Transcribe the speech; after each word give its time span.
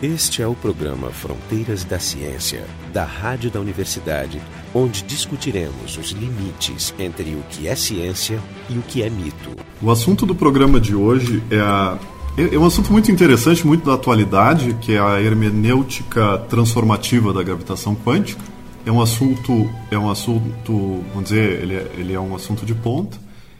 Este 0.00 0.42
é 0.42 0.46
o 0.46 0.54
programa 0.54 1.10
Fronteiras 1.10 1.82
da 1.82 1.98
Ciência, 1.98 2.64
da 2.92 3.02
Rádio 3.02 3.50
da 3.50 3.58
Universidade, 3.58 4.40
onde 4.72 5.02
discutiremos 5.02 5.98
os 5.98 6.10
limites 6.12 6.94
entre 7.00 7.34
o 7.34 7.42
que 7.50 7.66
é 7.66 7.74
ciência 7.74 8.40
e 8.70 8.78
o 8.78 8.82
que 8.82 9.02
é 9.02 9.10
mito. 9.10 9.56
O 9.82 9.90
assunto 9.90 10.24
do 10.24 10.36
programa 10.36 10.78
de 10.78 10.94
hoje 10.94 11.42
é 11.50 11.58
a 11.58 11.98
é, 12.36 12.54
é 12.54 12.58
um 12.60 12.64
assunto 12.64 12.92
muito 12.92 13.10
interessante, 13.10 13.66
muito 13.66 13.84
da 13.86 13.94
atualidade, 13.94 14.72
que 14.74 14.94
é 14.94 15.00
a 15.00 15.20
hermenêutica 15.20 16.38
transformativa 16.48 17.32
da 17.32 17.42
gravitação 17.42 17.96
quântica. 17.96 18.40
É 18.86 18.92
um 18.92 19.02
assunto, 19.02 19.68
é 19.90 19.98
um 19.98 20.08
assunto, 20.08 21.02
vamos 21.12 21.30
dizer, 21.30 21.60
ele 21.60 21.74
é, 21.74 21.92
ele 21.96 22.12
é 22.12 22.20
um 22.20 22.36
assunto 22.36 22.64
de 22.64 22.72
ponta. 22.72 23.18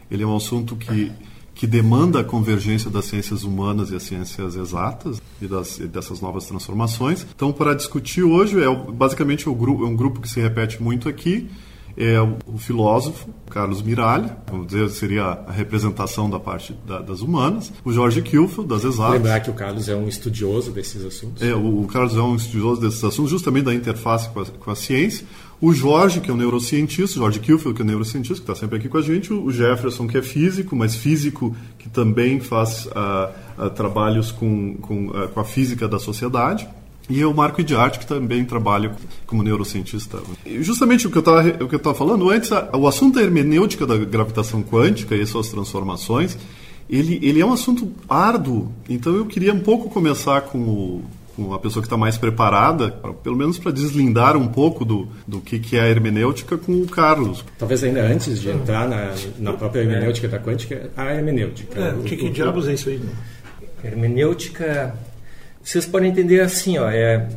Ele 0.09 0.23
é 0.23 0.27
um 0.27 0.37
assunto 0.37 0.77
que 0.77 1.11
que 1.59 1.67
demanda 1.67 2.21
a 2.21 2.25
convergência 2.25 2.89
das 2.89 3.07
ciências 3.07 3.43
humanas 3.43 3.91
e 3.91 3.97
as 3.97 4.05
ciências 4.05 4.55
exatas 4.55 5.21
e, 5.43 5.47
das, 5.49 5.81
e 5.81 5.89
dessas 5.89 6.21
novas 6.21 6.47
transformações. 6.47 7.27
Então, 7.35 7.53
para 7.53 7.75
discutir 7.75 8.23
hoje, 8.23 8.63
é 8.63 8.93
basicamente 8.93 9.49
é 9.49 9.51
um 9.51 9.97
grupo 9.97 10.21
que 10.21 10.29
se 10.29 10.41
repete 10.41 10.81
muito 10.81 11.09
aqui, 11.09 11.51
é 11.97 12.21
o, 12.21 12.57
filósofo 12.59 13.29
Carlos 13.51 13.83
Miralha, 13.83 14.37
vamos 14.49 14.69
dizer, 14.69 14.89
seria 14.91 15.25
a 15.25 15.51
representação 15.51 16.31
da 16.31 16.39
parte 16.39 16.73
da, 16.87 17.01
das 17.01 17.23
humanas, 17.23 17.73
o 17.85 17.93
Jorge 17.93 18.23
Kilfel, 18.23 18.63
das 18.63 18.85
exatas. 18.85 19.15
Lembrar 19.15 19.41
que 19.41 19.51
o 19.51 19.55
Carlos 19.55 19.89
é 19.89 19.97
um 19.97 20.07
estudioso 20.07 20.71
desses 20.71 21.05
assuntos. 21.05 21.43
É, 21.43 21.53
o, 21.53 21.83
o 21.83 21.87
Carlos 21.89 22.17
é 22.17 22.21
um 22.21 22.37
estudioso 22.37 22.81
desses 22.81 23.03
assuntos, 23.03 23.33
justamente 23.33 23.65
da 23.65 23.75
interface 23.75 24.29
com 24.29 24.41
a, 24.41 24.47
com 24.47 24.71
a 24.71 24.77
ciência. 24.77 25.27
O 25.61 25.73
Jorge, 25.73 26.21
que 26.21 26.31
é 26.31 26.35
um 26.35 26.37
neurocientista, 26.37 27.19
Jorge 27.19 27.41
Kilfield, 27.41 27.75
que 27.75 27.83
é 27.83 27.85
um 27.85 27.89
neurocientista, 27.89 28.37
que 28.37 28.51
está 28.51 28.55
sempre 28.55 28.79
aqui 28.79 28.89
com 28.89 28.97
a 28.97 29.03
gente. 29.03 29.33
O 29.33 29.51
Jefferson, 29.51 30.07
que 30.07 30.17
é 30.17 30.23
físico, 30.23 30.77
mas 30.77 30.95
físico 30.95 31.55
que 31.79 31.89
também 31.89 32.39
faz 32.39 32.87
uh, 32.87 33.67
uh, 33.67 33.71
trabalhos 33.71 34.31
com, 34.31 34.75
com, 34.75 35.09
uh, 35.09 35.29
com 35.29 35.41
a 35.41 35.45
física 35.45 35.89
da 35.89 35.99
sociedade. 35.99 36.69
E 37.11 37.25
o 37.25 37.35
Marco 37.35 37.61
Idiarte, 37.61 37.99
que 37.99 38.07
também 38.07 38.45
trabalha 38.45 38.95
como 39.27 39.43
neurocientista. 39.43 40.19
E 40.47 40.63
justamente 40.63 41.09
o 41.09 41.11
que 41.11 41.19
eu 41.19 41.67
estava 41.77 41.95
falando 41.95 42.29
antes, 42.31 42.51
o 42.51 42.87
assunto 42.87 43.17
da 43.17 43.23
hermenêutica 43.23 43.87
da 43.87 43.97
gravitação 43.97 44.63
quântica 44.63 45.17
e 45.17 45.27
suas 45.27 45.49
transformações, 45.49 46.37
ele, 46.89 47.19
ele 47.23 47.41
é 47.41 47.47
um 47.47 47.53
assunto 47.53 47.91
árduo. 48.09 48.71
Então 48.89 49.15
eu 49.15 49.25
queria 49.25 49.55
um 49.55 49.61
pouco 49.61 49.89
começar 49.89 50.43
com 50.43 50.59
o, 50.59 51.05
com 51.39 51.55
a 51.55 51.59
pessoa 51.61 51.81
que 51.81 51.87
está 51.87 51.97
mais 51.97 52.19
preparada, 52.19 52.91
pelo 53.23 53.37
menos 53.37 53.59
para 53.59 53.71
deslindar 53.71 54.37
um 54.37 54.49
pouco 54.49 54.85
do, 54.85 55.09
do 55.25 55.41
que, 55.41 55.61
que 55.61 55.77
é 55.77 55.83
a 55.83 55.89
hermenêutica 55.89 56.59
com 56.59 56.73
o 56.73 56.89
Carlos. 56.89 57.45
Talvez 57.57 57.85
ainda 57.85 58.03
antes 58.03 58.41
de 58.41 58.51
entrar 58.51 58.89
na, 58.89 59.15
na 59.39 59.53
própria 59.53 59.83
hermenêutica 59.83 60.27
da 60.27 60.41
quântica, 60.41 60.91
a 60.97 61.15
hermenêutica. 61.15 61.79
É, 61.79 61.93
o 61.93 62.03
que, 62.03 62.17
que 62.17 62.31
diabos 62.31 62.67
é 62.67 62.75
isso 62.75 62.89
aí? 62.89 63.01
Hermenêutica, 63.85 64.97
vocês 65.63 65.87
podem 65.87 66.11
entender 66.11 66.41
assim, 66.41 66.77
ó, 66.77 66.91
é, 66.91 67.29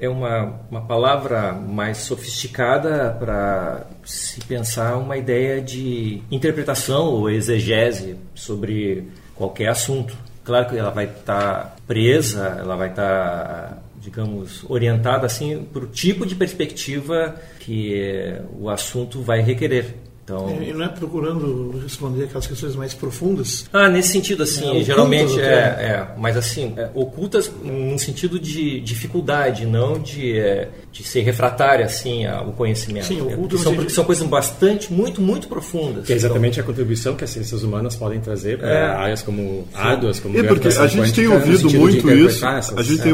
é 0.00 0.08
uma, 0.08 0.58
uma 0.70 0.80
palavra 0.80 1.52
mais 1.52 1.98
sofisticada 1.98 3.14
para 3.20 3.86
se 4.06 4.40
pensar 4.40 4.96
uma 4.96 5.18
ideia 5.18 5.60
de 5.60 6.22
interpretação 6.30 7.08
ou 7.08 7.28
exegese 7.28 8.16
sobre 8.34 9.06
qualquer 9.34 9.68
assunto. 9.68 10.16
Claro 10.42 10.70
que 10.70 10.78
ela 10.78 10.90
vai 10.90 11.04
estar 11.04 11.24
tá 11.24 11.76
presa, 11.90 12.56
ela 12.60 12.76
vai 12.76 12.88
estar, 12.90 13.02
tá, 13.02 13.78
digamos, 14.00 14.64
orientada 14.70 15.26
assim 15.26 15.64
para 15.72 15.82
o 15.82 15.88
tipo 15.88 16.24
de 16.24 16.36
perspectiva 16.36 17.34
que 17.58 18.32
o 18.56 18.70
assunto 18.70 19.20
vai 19.20 19.40
requerer. 19.40 19.96
Então, 20.30 20.62
e 20.62 20.72
não 20.72 20.84
é 20.84 20.88
procurando 20.88 21.80
responder 21.82 22.24
aquelas 22.24 22.46
questões 22.46 22.76
mais 22.76 22.94
profundas? 22.94 23.68
Ah, 23.72 23.88
nesse 23.88 24.12
sentido, 24.12 24.44
assim, 24.44 24.80
é, 24.80 24.84
geralmente 24.84 25.40
é, 25.40 25.44
é, 25.44 26.08
mas 26.16 26.36
assim, 26.36 26.72
é, 26.76 26.88
ocultas 26.94 27.50
num 27.64 27.98
sentido 27.98 28.38
de 28.38 28.80
dificuldade, 28.80 29.66
não 29.66 29.98
de, 29.98 30.38
é, 30.38 30.68
de 30.92 31.02
ser 31.02 31.22
refratária, 31.22 31.84
assim, 31.84 32.26
ao 32.26 32.52
conhecimento. 32.52 33.06
Sim, 33.06 33.20
oculto 33.22 33.58
são, 33.58 33.74
porque 33.74 33.90
são 33.90 34.04
coisas 34.04 34.26
bastante, 34.26 34.92
muito, 34.92 35.20
muito 35.20 35.48
profundas. 35.48 36.06
Que 36.06 36.12
é 36.12 36.16
exatamente 36.16 36.60
então, 36.60 36.64
a 36.64 36.66
contribuição 36.66 37.16
que 37.16 37.24
as 37.24 37.30
ciências 37.30 37.64
humanas 37.64 37.96
podem 37.96 38.20
trazer 38.20 38.58
para 38.58 38.68
é. 38.68 38.84
áreas 38.84 39.22
como 39.22 39.66
árduas, 39.74 40.20
como 40.20 40.38
É 40.38 40.42
porque 40.44 40.68
a 40.68 40.86
gente 40.86 41.12
tem 41.12 41.26
ouvido 41.26 41.70
muito 41.70 42.10
isso, 42.10 42.46
essas, 42.46 42.78
a 42.78 42.82
gente 42.82 43.02
tem 43.02 43.12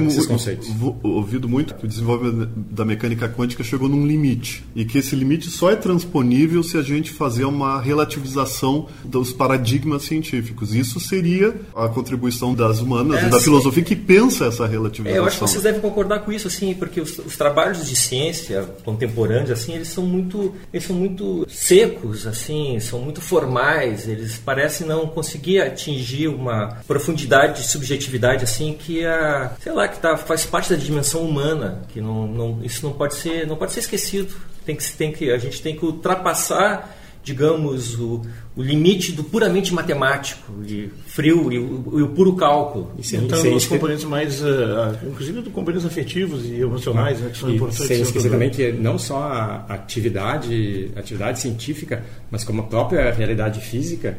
ouvido 1.02 1.48
muito 1.48 1.74
que 1.74 1.86
o 1.86 1.88
desenvolvimento 1.88 2.50
da 2.70 2.84
mecânica 2.84 3.28
quântica 3.28 3.64
chegou 3.64 3.88
num 3.88 4.06
limite 4.06 4.64
e 4.74 4.84
que 4.84 4.98
esse 4.98 5.16
limite 5.16 5.48
só 5.48 5.70
é 5.70 5.76
transponível 5.76 6.62
se 6.62 6.76
a 6.76 6.82
gente 6.82 7.05
fazer 7.12 7.44
uma 7.44 7.80
relativização 7.80 8.88
dos 9.04 9.32
paradigmas 9.32 10.04
científicos. 10.04 10.74
Isso 10.74 11.00
seria 11.00 11.54
a 11.74 11.88
contribuição 11.88 12.54
das 12.54 12.80
humanas 12.80 13.22
é, 13.22 13.26
e 13.26 13.30
da 13.30 13.38
sim. 13.38 13.44
filosofia 13.44 13.82
que 13.82 13.96
pensa 13.96 14.46
essa 14.46 14.66
relativização. 14.66 15.16
É, 15.16 15.18
eu 15.18 15.26
acho 15.26 15.38
que 15.38 15.42
vocês 15.42 15.62
devem 15.62 15.80
concordar 15.80 16.20
com 16.20 16.32
isso, 16.32 16.48
assim, 16.48 16.74
porque 16.74 17.00
os, 17.00 17.18
os, 17.18 17.36
trabalhos 17.36 17.86
de 17.86 17.96
ciência 17.96 18.62
contemporâneos, 18.84 19.50
assim, 19.50 19.74
eles 19.74 19.88
são 19.88 20.04
muito, 20.04 20.54
eles 20.72 20.86
são 20.86 20.96
muito 20.96 21.46
secos, 21.48 22.26
assim, 22.26 22.78
são 22.80 23.00
muito 23.00 23.20
formais. 23.20 24.08
Eles 24.08 24.38
parecem 24.38 24.86
não 24.86 25.06
conseguir 25.06 25.60
atingir 25.60 26.28
uma 26.28 26.78
profundidade 26.86 27.62
de 27.62 27.68
subjetividade, 27.68 28.44
assim, 28.44 28.76
que 28.78 29.04
a, 29.04 29.52
sei 29.60 29.72
lá, 29.72 29.88
que 29.88 29.98
tá, 29.98 30.16
faz 30.16 30.44
parte 30.44 30.70
da 30.70 30.76
dimensão 30.76 31.22
humana, 31.22 31.82
que 31.88 32.00
não, 32.00 32.26
não, 32.26 32.58
isso 32.62 32.84
não 32.84 32.92
pode 32.92 33.14
ser, 33.14 33.46
não 33.46 33.56
pode 33.56 33.72
ser 33.72 33.80
esquecido. 33.80 34.34
Tem 34.66 34.76
que, 34.76 34.92
tem 34.92 35.12
que, 35.12 35.30
a 35.30 35.38
gente 35.38 35.62
tem 35.62 35.74
que 35.74 35.84
ultrapassar 35.84 36.94
digamos, 37.26 37.98
o, 37.98 38.22
o 38.54 38.62
limite 38.62 39.10
do 39.10 39.24
puramente 39.24 39.74
matemático, 39.74 40.62
de 40.62 40.88
frio 41.06 41.52
e 41.52 41.58
o, 41.58 41.98
e 41.98 42.02
o 42.02 42.08
puro 42.10 42.36
cálculo. 42.36 42.92
E 42.96 43.02
sem, 43.02 43.24
então, 43.24 43.36
sem 43.36 43.52
os 43.52 43.66
componentes 43.66 44.04
mais, 44.04 44.40
uh, 44.40 44.96
inclusive 45.04 45.42
dos 45.42 45.52
componentes 45.52 45.84
afetivos 45.84 46.46
e 46.46 46.60
emocionais, 46.60 47.20
né, 47.20 47.30
que 47.30 47.38
são 47.38 47.50
e 47.50 47.56
importantes. 47.56 47.84
Sem 47.84 48.00
esquecer 48.00 48.30
também 48.30 48.48
que 48.48 48.70
não 48.70 48.96
só 48.96 49.18
a 49.18 49.64
atividade, 49.70 50.92
atividade 50.94 51.40
científica, 51.40 52.04
mas 52.30 52.44
como 52.44 52.60
a 52.60 52.64
própria 52.64 53.10
realidade 53.10 53.60
física, 53.60 54.16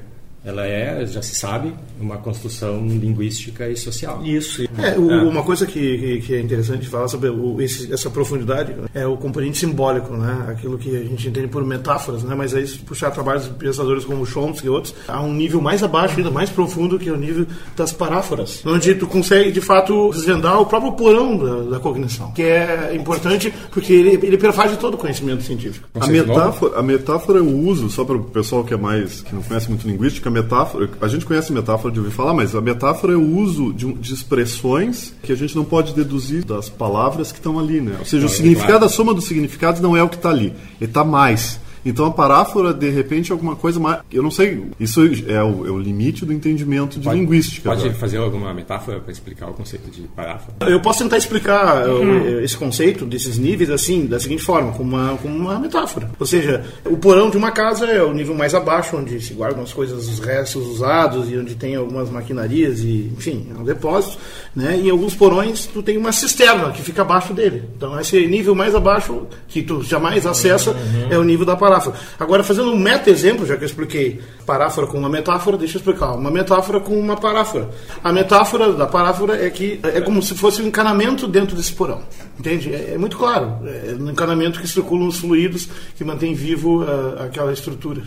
ela 0.47 0.66
é, 0.66 1.06
já 1.06 1.22
se 1.22 1.35
sabe, 1.35 1.74
uma 2.00 2.18
construção 2.18 2.88
linguística 2.88 3.68
e 3.68 3.75
social. 3.75 4.25
Isso. 4.25 4.63
É, 4.78 4.97
o, 4.97 5.12
é. 5.12 5.24
Uma 5.24 5.44
coisa 5.44 5.66
que, 5.66 6.22
que, 6.22 6.35
é 6.35 6.40
interessante 6.40 6.88
falar 6.88 7.09
sobre 7.09 7.30
o, 7.30 7.62
esse, 7.62 7.91
essa 7.91 8.09
profundidade 8.09 8.74
é 8.94 9.06
o 9.06 9.18
componente 9.18 9.57
simbólico, 9.57 10.16
né? 10.16 10.46
aquilo 10.47 10.78
que 10.78 10.96
a 10.96 11.03
gente 11.03 11.28
entende 11.28 11.50
por 11.50 11.66
metáforas, 11.66 12.24
né? 12.24 12.34
mas 12.34 12.56
aí 12.56 12.66
se 12.66 12.78
puxar 12.80 13.12
trabalhos 13.12 13.44
de 13.44 13.50
pensadores 13.56 14.06
como 14.06 14.25
Chomsky 14.25 14.68
e 14.68 14.69
outros, 14.69 14.96
há 15.06 15.22
um 15.22 15.34
nível 15.34 15.59
mais 15.59 15.84
abaixo, 15.84 16.16
ainda 16.16 16.31
mais 16.31 16.50
profundo, 16.50 16.97
que 16.97 17.09
é 17.09 17.12
o 17.12 17.18
nível 17.18 17.46
das 17.75 17.91
paráforas, 17.91 18.62
onde 18.66 18.96
tu 18.96 19.06
consegue, 19.06 19.52
de 19.52 19.59
fato, 19.59 20.12
desvendar 20.13 20.62
o 20.62 20.66
próprio 20.66 20.94
porão 20.94 21.38
da, 21.38 21.72
da 21.72 21.80
cognição, 21.80 22.31
que 22.31 22.44
é 22.44 22.96
importante 22.96 23.53
porque 23.69 23.91
ele, 23.91 24.25
ele 24.25 24.38
perfaz 24.38 24.78
todo 24.78 24.94
o 24.94 24.97
conhecimento 24.97 25.44
científico. 25.44 25.90
A 26.00 26.07
metáfora, 26.07 26.80
a 26.80 26.84
metáfora 26.84 27.40
é 27.40 27.41
o 27.41 27.68
uso, 27.68 27.90
só 27.90 28.06
para 28.06 28.16
o 28.16 28.24
pessoal 28.24 28.63
que 28.63 28.74
é 28.74 28.78
mais 28.78 29.22
que 29.22 29.36
não 29.36 29.41
conhece 29.41 29.68
muito 29.68 29.86
linguística, 29.86 30.37
metáfora, 30.42 30.90
a 31.02 31.08
gente 31.08 31.25
conhece 31.25 31.52
metáfora 31.52 31.94
de 31.94 32.00
ouvir 32.00 32.12
falar, 32.12 32.34
mas 32.34 32.56
a 32.56 32.62
metáfora 32.62 33.14
é 33.14 33.16
o 33.16 33.38
uso 33.38 33.74
de, 33.74 33.92
de 33.94 34.14
expressões 34.14 35.14
que 35.24 35.31
a 35.31 35.36
gente 35.36 35.56
não 35.56 35.66
pode 35.66 35.94
deduzir 35.94 36.46
das 36.46 36.70
palavras 36.70 37.31
que 37.31 37.40
estão 37.40 37.59
ali, 37.59 37.81
né? 37.81 37.96
Ou 38.00 38.06
seja, 38.06 38.25
não, 38.25 38.31
o 38.31 38.34
significado, 38.34 38.70
é 38.70 38.78
claro. 38.80 38.86
a 38.86 38.90
soma 38.90 39.14
dos 39.14 39.25
significados 39.25 39.81
não 39.81 39.96
é 39.96 40.03
o 40.03 40.09
que 40.09 40.16
está 40.16 40.30
ali, 40.30 40.53
ele 40.80 40.90
está 40.90 41.03
mais. 41.03 41.59
Então 41.88 42.06
a 42.06 42.12
paráfora, 42.12 42.74
de 42.74 42.90
repente, 42.90 43.31
é 43.31 43.34
alguma 43.34 43.56
coisa 43.56 43.80
mais. 43.80 44.02
Eu 44.12 44.22
não 44.22 44.30
sei, 44.30 44.66
isso 44.78 45.02
é 45.25 45.42
o, 45.42 45.66
é 45.66 45.72
o 45.72 45.80
limite 45.80 46.25
do 46.25 46.34
entendimento 46.34 47.00
de 47.00 47.06
pode, 47.06 47.18
linguística. 47.18 47.70
Pode 47.70 47.81
agora. 47.84 47.98
fazer 47.98 48.18
alguma 48.18 48.53
metáfora 48.53 49.00
para 49.00 49.12
explicar 49.12 49.50
o 49.50 49.53
conceito 49.53 49.90
de 49.90 50.02
paráfora? 50.09 50.70
Eu 50.70 50.81
posso 50.81 51.02
tentar 51.02 51.18
explicar 51.18 51.88
uhum. 51.88 52.42
esse 52.42 52.58
conceito 52.58 53.06
desses 53.06 53.38
níveis 53.38 53.70
assim, 53.70 54.06
da 54.06 54.20
seguinte 54.20 54.44
forma, 54.44 54.74
como 54.74 54.98
uma, 54.98 55.18
como 55.18 55.34
uma 55.34 55.58
metáfora. 55.59 56.12
Ou 56.20 56.25
seja, 56.25 56.66
o 56.86 56.98
porão 56.98 57.30
de 57.30 57.38
uma 57.38 57.52
casa 57.52 57.86
é 57.86 58.04
o 58.04 58.14
nível 58.14 58.36
mais 58.36 58.54
abaixo, 58.54 58.98
onde 58.98 59.22
se 59.22 59.34
guardam 59.34 59.64
as 59.64 59.72
coisas, 59.72 60.09
os 60.09 60.19
restos 60.19 60.68
usados 60.68 61.31
e 61.31 61.38
onde 61.38 61.56
tem 61.56 61.75
algumas 61.75 62.09
maquinarias 62.09 62.81
e, 62.81 63.14
enfim, 63.18 63.48
é 63.56 63.57
um 63.57 63.63
depósito. 63.63 64.18
Né? 64.54 64.78
E 64.78 64.88
em 64.88 64.90
alguns 64.90 65.16
porões 65.16 65.66
tu 65.66 65.81
tem 65.81 65.98
uma 65.98 66.12
cisterna 66.12 66.72
que 66.72 66.81
fica 66.81 67.01
abaixo 67.01 67.33
dele. 67.33 67.63
Então 67.78 67.98
esse 67.98 68.28
nível 68.28 68.54
mais 68.54 68.75
abaixo 68.75 69.25
que 69.48 69.62
tu 69.62 69.81
jamais 69.83 70.25
acessa 70.25 70.72
uhum. 70.72 71.07
é 71.10 71.18
o 71.18 71.24
nível 71.24 71.45
da 71.45 71.56
paráfora 71.56 71.76
paráfora. 71.77 71.97
Agora, 72.19 72.44
fazendo 72.44 72.71
um 72.71 72.77
meta-exemplo, 72.77 73.45
já 73.45 73.56
que 73.56 73.63
eu 73.63 73.68
expliquei 73.68 74.19
paráfora 74.45 74.88
com 74.88 74.97
uma 74.97 75.09
metáfora, 75.09 75.57
deixa 75.57 75.77
eu 75.77 75.79
explicar. 75.79 76.13
Uma 76.13 76.31
metáfora 76.31 76.79
com 76.79 77.00
uma 77.00 77.15
paráfora. 77.15 77.69
A 78.03 78.12
metáfora 78.12 78.74
da 78.74 78.88
paráfora 78.88 79.45
é 79.45 79.50
que 79.50 79.79
é 79.83 80.01
como 80.01 80.21
se 80.21 80.35
fosse 80.35 80.62
um 80.62 80.68
encanamento 80.68 81.27
dentro 81.27 81.56
desse 81.56 81.74
porão. 81.74 82.01
Entende? 82.39 82.74
É, 82.74 82.94
é 82.94 82.97
muito 82.97 83.18
claro. 83.18 83.59
É 83.65 83.95
um 84.00 84.09
encanamento 84.09 84.59
que 84.59 84.68
circulam 84.68 85.07
os 85.07 85.19
fluidos, 85.19 85.69
que 85.95 86.03
mantém 86.03 86.33
vivo 86.33 86.83
uh, 86.83 87.24
aquela 87.24 87.53
estrutura. 87.53 88.03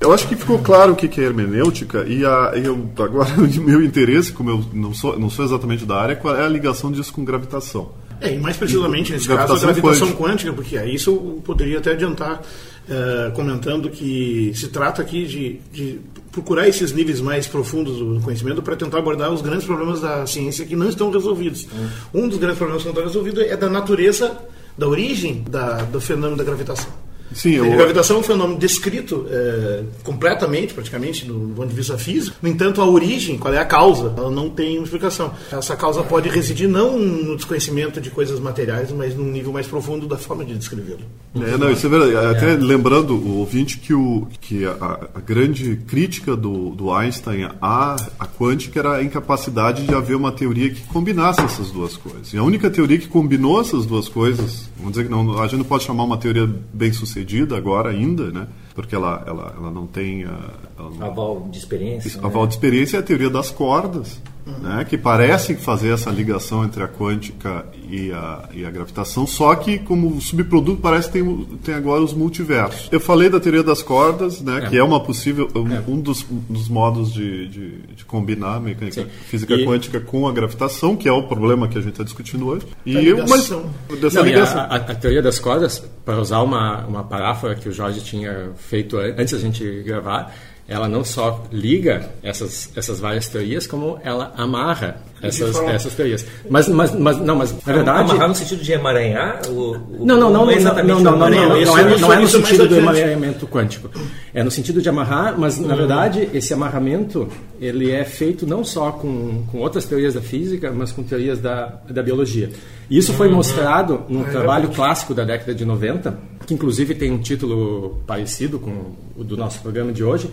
Eu 0.00 0.12
acho 0.12 0.26
que 0.26 0.34
ficou 0.34 0.58
claro 0.58 0.94
o 0.94 0.96
que 0.96 1.20
é 1.20 1.24
hermenêutica 1.24 2.04
e 2.08 2.24
a, 2.24 2.52
eu, 2.56 2.90
agora 2.98 3.30
o 3.38 3.62
meu 3.62 3.80
interesse, 3.84 4.32
como 4.32 4.50
eu 4.50 4.64
não 4.72 4.92
sou, 4.92 5.16
não 5.16 5.30
sou 5.30 5.44
exatamente 5.44 5.86
da 5.86 5.96
área, 5.96 6.16
qual 6.16 6.34
é 6.34 6.44
a 6.44 6.48
ligação 6.48 6.90
disso 6.90 7.12
com 7.12 7.24
gravitação? 7.24 7.90
É, 8.22 8.32
e 8.32 8.38
mais 8.38 8.56
precisamente 8.56 9.12
nesse 9.12 9.26
caso 9.26 9.52
a 9.52 9.58
gravitação 9.58 10.06
quântica, 10.12 10.22
quântica 10.22 10.52
porque 10.52 10.78
aí 10.78 10.94
isso 10.94 11.10
eu 11.10 11.42
poderia 11.44 11.78
até 11.78 11.90
adiantar 11.90 12.40
uh, 12.40 13.32
comentando 13.32 13.90
que 13.90 14.52
se 14.54 14.68
trata 14.68 15.02
aqui 15.02 15.26
de, 15.26 15.60
de 15.72 16.00
procurar 16.30 16.68
esses 16.68 16.92
níveis 16.92 17.20
mais 17.20 17.48
profundos 17.48 17.98
do 17.98 18.20
conhecimento 18.20 18.62
para 18.62 18.76
tentar 18.76 18.98
abordar 18.98 19.32
os 19.32 19.42
grandes 19.42 19.66
problemas 19.66 20.00
da 20.00 20.24
ciência 20.24 20.64
que 20.64 20.76
não 20.76 20.88
estão 20.88 21.10
resolvidos. 21.10 21.66
Um 22.14 22.28
dos 22.28 22.38
grandes 22.38 22.58
problemas 22.58 22.82
que 22.82 22.88
não 22.88 22.94
está 22.94 23.04
resolvido 23.04 23.42
é 23.42 23.56
da 23.56 23.68
natureza, 23.68 24.38
da 24.78 24.86
origem 24.86 25.44
da, 25.48 25.78
do 25.82 26.00
fenômeno 26.00 26.36
da 26.36 26.44
gravitação. 26.44 26.90
Sim, 27.34 27.60
A 27.60 27.66
eu, 27.66 27.76
gravitação 27.76 28.16
é 28.16 28.20
um 28.20 28.22
fenômeno 28.22 28.58
descrito 28.58 29.26
é, 29.30 29.82
completamente, 30.02 30.74
praticamente, 30.74 31.24
do, 31.24 31.52
ponto 31.54 31.68
de 31.68 31.74
vista 31.74 31.96
físico. 31.96 32.36
No 32.42 32.48
entanto, 32.48 32.80
a 32.80 32.86
origem, 32.88 33.38
qual 33.38 33.52
é 33.52 33.58
a 33.58 33.64
causa, 33.64 34.12
ela 34.16 34.30
não 34.30 34.50
tem 34.50 34.82
explicação. 34.82 35.32
Essa 35.50 35.76
causa 35.76 36.02
pode 36.02 36.28
residir 36.28 36.68
não 36.68 36.98
no 36.98 37.36
desconhecimento 37.36 38.00
de 38.00 38.10
coisas 38.10 38.38
materiais, 38.38 38.90
mas 38.92 39.14
num 39.14 39.30
nível 39.30 39.52
mais 39.52 39.66
profundo 39.66 40.06
da 40.06 40.16
forma 40.16 40.44
de 40.44 40.54
descrevê-lo. 40.54 41.00
É, 41.34 41.56
não, 41.56 41.70
isso 41.70 41.86
é 41.86 41.88
verdade. 41.88 42.36
Até 42.36 42.54
lembrando 42.56 43.14
o 43.14 43.38
ouvinte 43.38 43.78
que, 43.78 43.94
o, 43.94 44.28
que 44.40 44.64
a, 44.66 45.08
a 45.14 45.20
grande 45.20 45.76
crítica 45.86 46.36
do, 46.36 46.70
do 46.70 46.92
Einstein 46.92 47.48
à, 47.60 47.96
à 48.18 48.26
quântica 48.26 48.80
era 48.80 48.96
a 48.96 49.02
incapacidade 49.02 49.86
de 49.86 49.94
haver 49.94 50.16
uma 50.16 50.32
teoria 50.32 50.70
que 50.70 50.82
combinasse 50.82 51.40
essas 51.40 51.70
duas 51.70 51.96
coisas. 51.96 52.32
E 52.32 52.38
a 52.38 52.42
única 52.42 52.70
teoria 52.70 52.98
que 52.98 53.08
combinou 53.08 53.60
essas 53.60 53.86
duas 53.86 54.08
coisas, 54.08 54.68
vamos 54.76 54.92
dizer 54.92 55.04
que 55.04 55.10
não, 55.10 55.40
a 55.40 55.46
gente 55.46 55.58
não 55.58 55.64
pode 55.64 55.84
chamar 55.84 56.04
uma 56.04 56.18
teoria 56.18 56.48
bem 56.72 56.92
sucedida 56.92 57.21
agora 57.56 57.90
ainda, 57.90 58.30
né? 58.30 58.46
Porque 58.74 58.94
ela, 58.94 59.22
ela, 59.26 59.54
ela 59.56 59.70
não 59.70 59.86
tem. 59.86 60.24
ah, 60.24 60.50
ela 60.78 60.90
não- 60.90 61.06
Aval 61.06 61.48
de 61.50 61.58
experiência. 61.58 62.18
a 62.20 62.24
né? 62.24 62.30
val 62.30 62.46
de 62.46 62.54
experiência 62.54 62.96
é 62.96 63.00
a 63.00 63.02
teoria 63.02 63.28
das 63.30 63.50
cordas, 63.50 64.20
né, 64.44 64.84
que 64.88 64.98
parece 64.98 65.54
fazer 65.54 65.90
essa 65.94 66.10
ligação 66.10 66.64
entre 66.64 66.82
a 66.82 66.88
quântica 66.88 67.64
e 67.88 68.10
a, 68.12 68.48
e 68.52 68.64
a 68.64 68.70
gravitação, 68.70 69.26
só 69.26 69.54
que 69.54 69.78
como 69.78 70.20
subproduto 70.20 70.80
parece 70.80 71.08
que 71.08 71.12
tem, 71.14 71.44
tem 71.62 71.74
agora 71.74 72.02
os 72.02 72.12
multiversos. 72.12 72.88
Eu 72.90 72.98
falei 72.98 73.28
da 73.28 73.38
teoria 73.38 73.62
das 73.62 73.82
cordas, 73.82 74.40
né, 74.40 74.66
que 74.68 74.76
é 74.76 74.82
uma 74.82 74.98
possível 75.00 75.48
um, 75.54 75.92
um 75.94 76.00
dos, 76.00 76.24
um 76.30 76.40
dos 76.48 76.68
modos 76.68 77.12
de, 77.12 77.48
de, 77.48 77.70
de 77.94 78.04
combinar 78.04 78.56
a 78.56 78.60
mecânica 78.60 79.02
Sim. 79.02 79.08
física 79.28 79.54
E- 79.54 79.64
quântica 79.64 80.00
com 80.00 80.26
a 80.26 80.32
gravitação, 80.32 80.96
que 80.96 81.08
é 81.08 81.12
o 81.12 81.22
problema 81.24 81.68
que 81.68 81.78
a 81.78 81.80
gente 81.80 81.92
está 81.92 82.04
discutindo 82.04 82.46
hoje. 82.48 82.66
E 82.84 82.96
A 82.96 83.00
ligação. 83.00 83.70
mas 83.88 84.00
dessa 84.00 84.18
Não, 84.20 84.26
e 84.26 84.30
a, 84.30 84.32
ligação. 84.34 84.60
a- 84.62 84.74
a 84.76 84.94
teoria 84.94 85.22
das 85.22 85.38
cordas, 85.38 85.78
para 86.04 86.18
usar 86.20 86.42
uma, 86.42 86.84
uma 86.86 87.04
paráfora 87.04 87.54
que 87.54 87.68
o 87.68 87.72
Jorge 87.72 88.00
tinha 88.00 88.50
feito 88.56 88.96
an- 88.98 89.14
antes 89.18 89.32
da 89.34 89.38
gente 89.38 89.82
gravar, 89.84 90.34
ela 90.68 90.88
não 90.88 91.04
só 91.04 91.44
liga 91.52 92.10
essas, 92.22 92.70
essas 92.76 93.00
várias 93.00 93.28
teorias, 93.28 93.66
como 93.66 93.98
ela 94.02 94.32
amarra 94.36 94.96
essas, 95.22 95.56
essas 95.56 95.94
teorias. 95.94 96.24
Mas, 96.48 96.68
mas, 96.68 96.94
mas, 96.94 97.18
não, 97.18 97.36
mas 97.36 97.52
na 97.64 97.72
verdade... 97.72 98.10
Amarrar 98.10 98.28
no 98.28 98.34
sentido 98.34 98.62
de 98.62 98.72
emaranhar? 98.72 99.40
O, 99.48 99.72
o- 99.72 100.04
Não, 100.06 100.16
não, 100.18 100.30
não, 100.30 100.42
é 100.42 100.46
não, 100.46 100.52
exatamente 100.52 100.88
não, 101.02 101.12
não, 101.12 101.18
não, 101.18 101.30
não, 101.30 101.48
não, 101.48 101.56
é, 101.56 101.62
é- 101.62 101.98
não 101.98 102.12
é 102.12 102.16
no 102.16 102.24
é 102.24 102.26
sentido 102.26 102.68
do 102.68 102.74
adiante. 102.76 103.02
amarramento 103.02 103.46
quântico. 103.46 103.90
É 104.34 104.42
no 104.42 104.50
sentido 104.50 104.80
de 104.82 104.88
amarrar, 104.88 105.38
mas 105.38 105.58
na 105.58 105.74
verdade 105.76 106.28
esse 106.32 106.52
amarramento 106.54 107.28
ele 107.60 107.90
é 107.92 108.04
feito 108.04 108.46
não 108.46 108.64
só 108.64 108.90
com, 108.92 109.44
com 109.52 109.58
outras 109.58 109.84
teorias 109.84 110.14
da 110.14 110.20
física, 110.20 110.72
mas 110.72 110.90
com 110.90 111.02
teorias 111.02 111.38
da, 111.38 111.80
da 111.88 112.02
biologia. 112.02 112.50
E 112.90 112.98
isso 112.98 113.12
foi 113.12 113.28
mostrado 113.28 114.02
num 114.08 114.24
trabalho 114.24 114.68
clássico 114.70 115.14
da 115.14 115.24
década 115.24 115.54
de 115.54 115.64
90, 115.64 116.18
que 116.46 116.54
inclusive 116.54 116.94
tem 116.94 117.10
um 117.10 117.18
título 117.18 118.00
parecido 118.06 118.58
com 118.58 118.92
o 119.16 119.24
do 119.24 119.36
nosso 119.36 119.60
programa 119.60 119.92
de 119.92 120.02
hoje, 120.02 120.30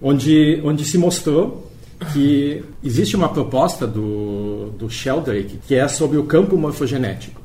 onde, 0.00 0.60
onde 0.64 0.84
se 0.84 0.96
mostrou 0.98 1.70
que 2.12 2.62
existe 2.82 3.14
uma 3.14 3.28
proposta 3.28 3.86
do, 3.86 4.70
do 4.78 4.88
Sheldrake 4.88 5.58
que 5.66 5.74
é 5.74 5.86
sobre 5.88 6.16
o 6.16 6.24
campo 6.24 6.56
morfogenético. 6.56 7.39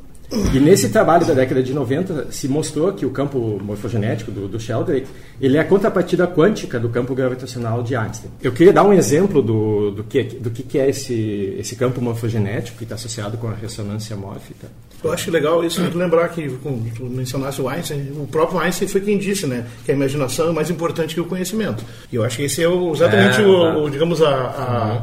E 0.54 0.60
nesse 0.60 0.90
trabalho 0.90 1.26
da 1.26 1.34
década 1.34 1.62
de 1.62 1.74
90 1.74 2.32
se 2.32 2.48
mostrou 2.48 2.92
que 2.94 3.06
o 3.06 3.10
campo 3.12 3.60
morfogenético 3.64 4.32
do, 4.32 4.48
do 4.48 4.60
Sheldrake 4.60 5.06
ele 5.40 5.58
é 5.58 5.60
a 5.60 5.64
contrapartida 5.64 6.28
quântica 6.28 6.80
do 6.80 6.90
campo 6.90 7.14
gravitacional 7.14 7.84
de 7.84 7.96
Einstein. 7.96 8.32
Eu 8.42 8.52
queria 8.52 8.74
dar 8.74 8.84
um 8.84 8.92
exemplo 8.94 9.42
do, 9.42 9.92
do, 9.92 10.04
que, 10.04 10.24
do 10.24 10.50
que 10.50 10.80
é 10.80 10.90
esse, 10.90 11.56
esse 11.60 11.76
campo 11.76 12.02
morfogenético 12.02 12.78
que 12.78 12.84
está 12.84 12.96
associado 12.96 13.38
com 13.38 13.48
a 13.48 13.54
ressonância 13.54 14.16
mórfica. 14.16 14.68
Eu 15.04 15.12
acho 15.12 15.30
legal 15.30 15.64
isso, 15.64 15.80
lembrar 15.94 16.30
que, 16.30 16.50
tu 16.96 17.04
mencionaste 17.04 17.62
o 17.62 17.70
Einstein, 17.70 18.12
o 18.18 18.26
próprio 18.26 18.60
Einstein 18.60 18.88
foi 18.88 19.02
quem 19.02 19.20
disse, 19.20 19.46
né, 19.46 19.66
que 19.86 19.92
a 19.92 19.94
imaginação 19.94 20.50
é 20.50 20.52
mais 20.54 20.70
importante 20.72 21.14
que 21.14 21.22
o 21.22 21.26
conhecimento. 21.26 21.84
E 22.12 22.16
eu 22.16 22.24
acho 22.24 22.38
que 22.38 22.44
esse 22.44 22.64
é 22.64 22.68
o- 22.68 22.92
exatamente 22.94 23.40
É, 23.42 23.46
o, 23.46 23.84
o, 23.84 23.90
digamos, 23.90 24.22
a, 24.24 24.30
a, 24.30 25.02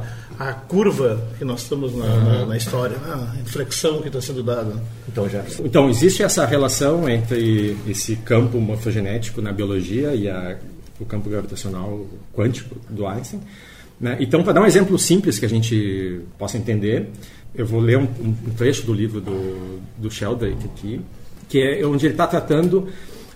a 0.48 0.52
curva 0.54 1.20
que 1.38 1.44
nós 1.44 1.62
estamos 1.62 1.94
na, 1.94 2.06
na, 2.06 2.46
na 2.46 2.56
história, 2.56 2.96
a 2.96 3.34
inflexão 3.40 4.00
que 4.00 4.08
está 4.08 4.20
sendo 4.20 4.42
dada. 4.42 4.74
Então 5.08 5.28
já. 5.28 5.44
Então, 5.64 5.88
existe 5.88 6.22
essa 6.22 6.44
relação 6.46 7.08
entre 7.08 7.76
esse 7.86 8.16
campo 8.16 8.58
morfogenético 8.58 9.40
na 9.40 9.52
biologia 9.52 10.14
e 10.14 10.28
a- 10.28 10.56
o 11.00 11.04
campo 11.04 11.28
gravitacional 11.28 12.06
quântico 12.34 12.76
do 12.88 13.06
Einstein. 13.06 13.40
né? 14.00 14.16
Então, 14.20 14.42
para 14.42 14.52
dar 14.54 14.62
um 14.62 14.66
exemplo 14.66 14.98
simples 14.98 15.38
que 15.38 15.44
a 15.46 15.48
gente 15.48 16.20
possa 16.38 16.56
entender, 16.58 17.08
eu 17.54 17.66
vou 17.66 17.80
ler 17.80 17.98
um, 17.98 18.02
um 18.24 18.50
trecho 18.56 18.84
do 18.86 18.92
livro 18.92 19.20
do, 19.20 19.80
do 19.98 20.10
Sheldrake 20.10 20.64
aqui, 20.64 21.00
que 21.48 21.60
é 21.60 21.84
onde 21.86 22.06
ele 22.06 22.14
está 22.14 22.26
tratando 22.26 22.88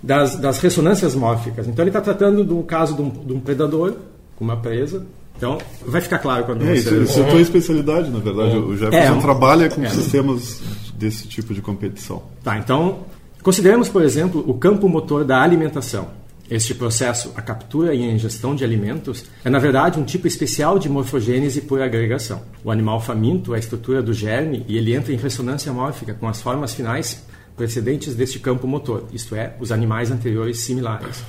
das, 0.02 0.36
das 0.36 0.58
ressonâncias 0.60 1.14
mórficas. 1.14 1.66
Então, 1.68 1.82
ele 1.82 1.90
está 1.90 2.00
tratando 2.00 2.42
do 2.44 2.62
caso 2.62 2.94
de 2.94 3.02
um, 3.02 3.10
de 3.10 3.32
um 3.32 3.40
predador 3.40 3.94
com 4.36 4.44
uma 4.44 4.56
presa. 4.56 5.04
Então, 5.36 5.58
vai 5.84 6.00
ficar 6.00 6.18
claro 6.18 6.44
quando 6.44 6.62
É, 6.62 6.74
você... 6.76 7.02
isso, 7.02 7.20
é 7.20 7.22
a 7.22 7.30
tua 7.30 7.40
especialidade, 7.40 8.10
na 8.10 8.18
verdade. 8.18 8.56
O 8.56 8.76
Jefferson 8.76 9.18
É, 9.18 9.20
trabalha 9.20 9.68
com 9.68 9.82
é. 9.84 9.88
sistemas 9.88 10.62
desse 10.94 11.28
tipo 11.28 11.52
de 11.52 11.60
competição. 11.60 12.22
Tá, 12.42 12.58
então, 12.58 13.00
consideremos, 13.42 13.88
por 13.88 14.02
exemplo, 14.02 14.42
o 14.46 14.54
campo 14.54 14.88
motor 14.88 15.24
da 15.24 15.42
alimentação. 15.42 16.08
Este 16.48 16.74
processo, 16.74 17.32
a 17.34 17.42
captura 17.42 17.92
e 17.92 18.02
a 18.08 18.12
ingestão 18.12 18.54
de 18.54 18.64
alimentos, 18.64 19.24
é 19.44 19.50
na 19.50 19.58
verdade 19.58 19.98
um 19.98 20.04
tipo 20.04 20.28
especial 20.28 20.78
de 20.78 20.88
morfogênese 20.88 21.60
por 21.60 21.82
agregação. 21.82 22.42
O 22.62 22.70
animal 22.70 23.00
faminto 23.00 23.52
é 23.52 23.56
a 23.56 23.58
estrutura 23.58 24.00
do 24.00 24.12
germe 24.12 24.64
e 24.68 24.76
ele 24.78 24.94
entra 24.94 25.12
em 25.12 25.16
ressonância 25.16 25.72
mórfica 25.72 26.14
com 26.14 26.28
as 26.28 26.40
formas 26.40 26.72
finais 26.72 27.24
precedentes 27.56 28.14
deste 28.14 28.38
campo 28.38 28.66
motor, 28.66 29.06
isto 29.12 29.34
é, 29.34 29.56
os 29.58 29.72
animais 29.72 30.10
anteriores 30.10 30.60
similares 30.60 31.24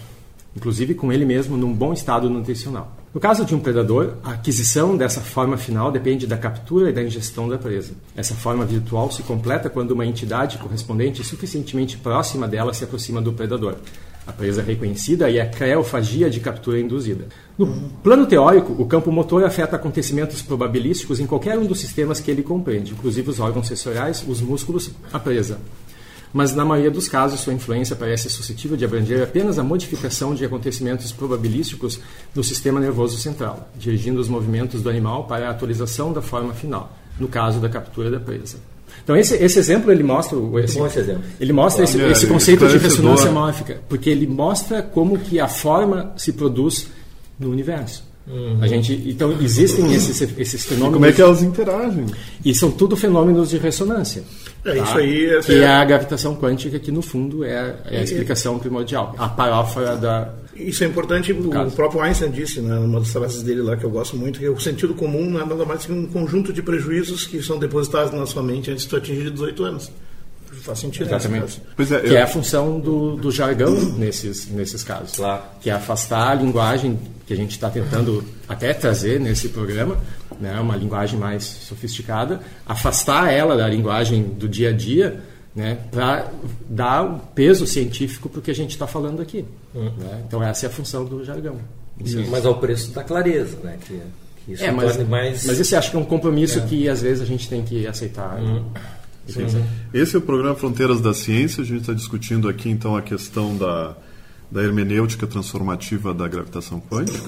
inclusive 0.57 0.95
com 0.95 1.13
ele 1.13 1.23
mesmo 1.23 1.55
num 1.55 1.71
bom 1.71 1.93
estado 1.93 2.29
nutricional. 2.29 2.96
No 3.17 3.21
caso 3.21 3.43
de 3.43 3.55
um 3.55 3.59
predador, 3.59 4.13
a 4.23 4.33
aquisição 4.33 4.95
dessa 4.95 5.19
forma 5.19 5.57
final 5.57 5.91
depende 5.91 6.27
da 6.27 6.37
captura 6.37 6.91
e 6.91 6.93
da 6.93 7.01
ingestão 7.01 7.49
da 7.49 7.57
presa. 7.57 7.93
Essa 8.15 8.35
forma 8.35 8.63
virtual 8.63 9.11
se 9.11 9.23
completa 9.23 9.71
quando 9.71 9.89
uma 9.89 10.05
entidade 10.05 10.59
correspondente 10.59 11.23
suficientemente 11.23 11.97
próxima 11.97 12.47
dela 12.47 12.75
se 12.75 12.83
aproxima 12.83 13.19
do 13.19 13.33
predador. 13.33 13.77
A 14.27 14.31
presa 14.31 14.61
reconhecida 14.61 15.31
e 15.31 15.41
a 15.41 15.49
creofagia 15.49 16.29
de 16.29 16.39
captura 16.39 16.79
induzida. 16.79 17.25
No 17.57 17.89
plano 18.03 18.27
teórico, 18.27 18.75
o 18.77 18.85
campo 18.85 19.11
motor 19.11 19.43
afeta 19.43 19.77
acontecimentos 19.77 20.43
probabilísticos 20.43 21.19
em 21.19 21.25
qualquer 21.25 21.57
um 21.57 21.65
dos 21.65 21.79
sistemas 21.79 22.19
que 22.19 22.29
ele 22.29 22.43
compreende, 22.43 22.91
inclusive 22.91 23.31
os 23.31 23.39
órgãos 23.39 23.67
sensoriais, 23.67 24.23
os 24.27 24.41
músculos, 24.41 24.91
a 25.11 25.17
presa 25.17 25.57
mas 26.33 26.53
na 26.53 26.65
maioria 26.65 26.91
dos 26.91 27.07
casos 27.07 27.39
sua 27.39 27.53
influência 27.53 27.95
parece 27.95 28.29
suscetível 28.29 28.77
de 28.77 28.85
abranger 28.85 29.23
apenas 29.23 29.57
a 29.57 29.63
modificação 29.63 30.35
de 30.35 30.43
acontecimentos 30.45 31.11
probabilísticos 31.11 31.99
no 32.35 32.43
sistema 32.43 32.79
nervoso 32.79 33.17
central, 33.17 33.69
dirigindo 33.75 34.19
os 34.19 34.27
movimentos 34.27 34.81
do 34.81 34.89
animal 34.89 35.25
para 35.25 35.47
a 35.47 35.51
atualização 35.51 36.11
da 36.13 36.21
forma 36.21 36.53
final, 36.53 36.95
no 37.19 37.27
caso 37.27 37.59
da 37.59 37.69
captura 37.69 38.11
da 38.11 38.19
presa. 38.19 38.57
Então 39.03 39.15
esse, 39.15 39.35
esse 39.35 39.57
exemplo 39.59 39.91
ele 39.91 40.03
mostra 40.03 40.37
esse, 40.63 40.79
esse 40.79 40.99
exemplo. 40.99 41.23
ele 41.39 41.53
mostra 41.53 41.83
esse, 41.83 42.01
esse 42.01 42.27
conceito 42.27 42.67
de 42.67 42.77
ressonância 42.77 43.31
mórfica, 43.31 43.81
porque 43.87 44.09
ele 44.09 44.27
mostra 44.27 44.81
como 44.81 45.17
que 45.17 45.39
a 45.39 45.47
forma 45.47 46.13
se 46.17 46.33
produz 46.33 46.87
no 47.39 47.49
universo. 47.49 48.07
A 48.59 48.67
gente, 48.67 48.93
então 49.07 49.31
existem 49.41 49.93
esses, 49.93 50.21
esses 50.37 50.65
fenômenos 50.65 50.95
Como 50.95 51.05
é 51.05 51.13
que 51.13 51.21
elas 51.21 51.41
interagem? 51.41 52.07
e 52.43 52.53
são 52.53 52.69
tudo 52.69 52.97
fenômenos 52.97 53.49
de 53.49 53.57
ressonância. 53.57 54.21
É, 54.65 54.77
isso 54.77 54.97
aí, 54.97 55.25
essa 55.35 55.47
Que 55.47 55.59
é- 55.59 55.61
é 55.63 55.67
a 55.67 55.85
gravitação 55.85 56.35
quântica, 56.35 56.77
que 56.79 56.91
no 56.91 57.01
fundo 57.01 57.43
é, 57.43 57.75
é 57.85 57.99
a 57.99 58.03
explicação 58.03 58.59
primordial. 58.59 59.15
A 59.17 59.29
paráfora 59.29 59.95
da. 59.95 60.29
Isso 60.55 60.83
é 60.83 60.87
importante, 60.87 61.31
o 61.31 61.49
caso. 61.49 61.75
próprio 61.75 62.01
Einstein 62.01 62.31
disse, 62.31 62.59
né, 62.61 62.73
numa 62.75 62.99
das 62.99 63.11
frases 63.11 63.43
dele 63.43 63.61
lá 63.61 63.77
que 63.77 63.83
eu 63.83 63.89
gosto 63.91 64.17
muito, 64.17 64.39
que 64.39 64.49
o 64.49 64.59
sentido 64.59 64.93
comum 64.95 65.29
não 65.29 65.39
é 65.39 65.45
nada 65.45 65.63
mais 65.65 65.85
que 65.85 65.91
um 65.91 66.07
conjunto 66.07 66.51
de 66.51 66.61
prejuízos 66.63 67.25
que 67.27 67.41
são 67.43 67.59
depositados 67.59 68.11
na 68.11 68.25
sua 68.25 68.41
mente 68.41 68.71
antes 68.71 68.83
de 68.83 68.89
tu 68.89 68.95
atingir 68.97 69.29
18 69.29 69.63
anos. 69.63 69.91
Faz 70.63 70.79
sentido. 70.79 71.05
Exatamente. 71.05 71.61
é, 71.77 71.83
Que 71.99 72.07
eu- 72.07 72.17
é 72.17 72.21
a 72.23 72.27
função 72.27 72.79
do, 72.79 73.15
do 73.17 73.31
jargão 73.31 73.71
nesses, 73.97 74.49
nesses 74.49 74.83
casos. 74.83 75.15
Claro. 75.15 75.43
Que 75.61 75.69
é 75.69 75.73
afastar 75.73 76.31
a 76.31 76.33
linguagem 76.35 76.97
que 77.27 77.33
a 77.33 77.35
gente 77.37 77.51
está 77.51 77.69
tentando 77.69 78.23
até 78.49 78.73
trazer 78.73 79.19
nesse 79.19 79.49
programa, 79.49 79.97
né, 80.39 80.59
uma 80.59 80.75
linguagem 80.75 81.19
mais 81.19 81.43
sofisticada, 81.43 82.39
afastar 82.65 83.31
ela 83.31 83.55
da 83.55 83.67
linguagem 83.67 84.23
do 84.23 84.47
dia 84.47 84.69
a 84.69 84.73
dia, 84.73 85.21
né, 85.55 85.77
para 85.91 86.31
dar 86.69 87.03
o 87.03 87.19
peso 87.19 87.65
científico 87.65 88.29
para 88.29 88.39
o 88.39 88.41
que 88.41 88.51
a 88.51 88.55
gente 88.55 88.71
está 88.71 88.85
falando 88.85 89.21
aqui. 89.21 89.43
Hum. 89.75 89.91
né? 89.97 90.23
Então 90.27 90.41
essa 90.43 90.65
é 90.65 90.69
a 90.69 90.71
função 90.71 91.03
do 91.05 91.23
jargão. 91.23 91.57
Isso. 92.03 92.23
Mas 92.29 92.45
ao 92.45 92.59
preço 92.59 92.91
da 92.91 93.03
clareza, 93.03 93.57
né? 93.63 93.77
Que, 93.85 93.99
que 94.45 94.53
isso 94.53 94.63
É, 94.63 94.71
mas, 94.71 94.97
mais. 95.07 95.45
mas 95.45 95.59
esse 95.59 95.75
acho 95.75 95.91
que 95.91 95.97
é 95.97 95.99
um 95.99 96.05
compromisso 96.05 96.61
que 96.67 96.87
às 96.87 97.01
vezes 97.01 97.21
a 97.21 97.25
gente 97.25 97.49
tem 97.49 97.63
que 97.63 97.87
aceitar. 97.87 98.37
pensar. 99.33 99.61
Esse 99.93 100.15
é 100.15 100.19
o 100.19 100.21
programa 100.21 100.55
Fronteiras 100.55 101.01
da 101.01 101.13
Ciência. 101.13 101.63
A 101.63 101.65
gente 101.65 101.81
está 101.81 101.93
discutindo 101.93 102.47
aqui 102.47 102.69
então 102.69 102.95
a 102.95 103.01
questão 103.01 103.57
da, 103.57 103.95
da 104.51 104.63
hermenêutica 104.63 105.25
transformativa 105.25 106.13
da 106.13 106.27
gravitação 106.27 106.79
quântica. 106.79 107.19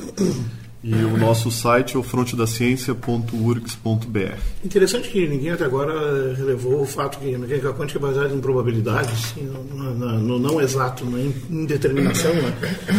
E 0.82 0.94
o 0.94 1.18
nosso 1.18 1.52
site 1.52 1.98
é 1.98 2.00
o 2.00 2.04
frontedaciencia.urgs.br. 2.04 4.40
Interessante 4.64 5.10
que 5.10 5.28
ninguém 5.28 5.52
até 5.52 5.66
agora 5.66 6.34
relevou 6.34 6.82
o 6.82 6.86
fato 6.86 7.20
que 7.20 7.36
a 7.36 7.38
mecânica 7.38 7.74
quântica 7.74 8.00
é 8.00 8.02
baseada 8.02 8.34
em 8.34 8.40
probabilidades, 8.40 9.36
no, 9.36 9.62
no, 10.18 10.40
não 10.40 10.62
exato, 10.62 11.06
na 11.06 11.20
indeterminação. 11.50 12.34
Né? 12.34 12.54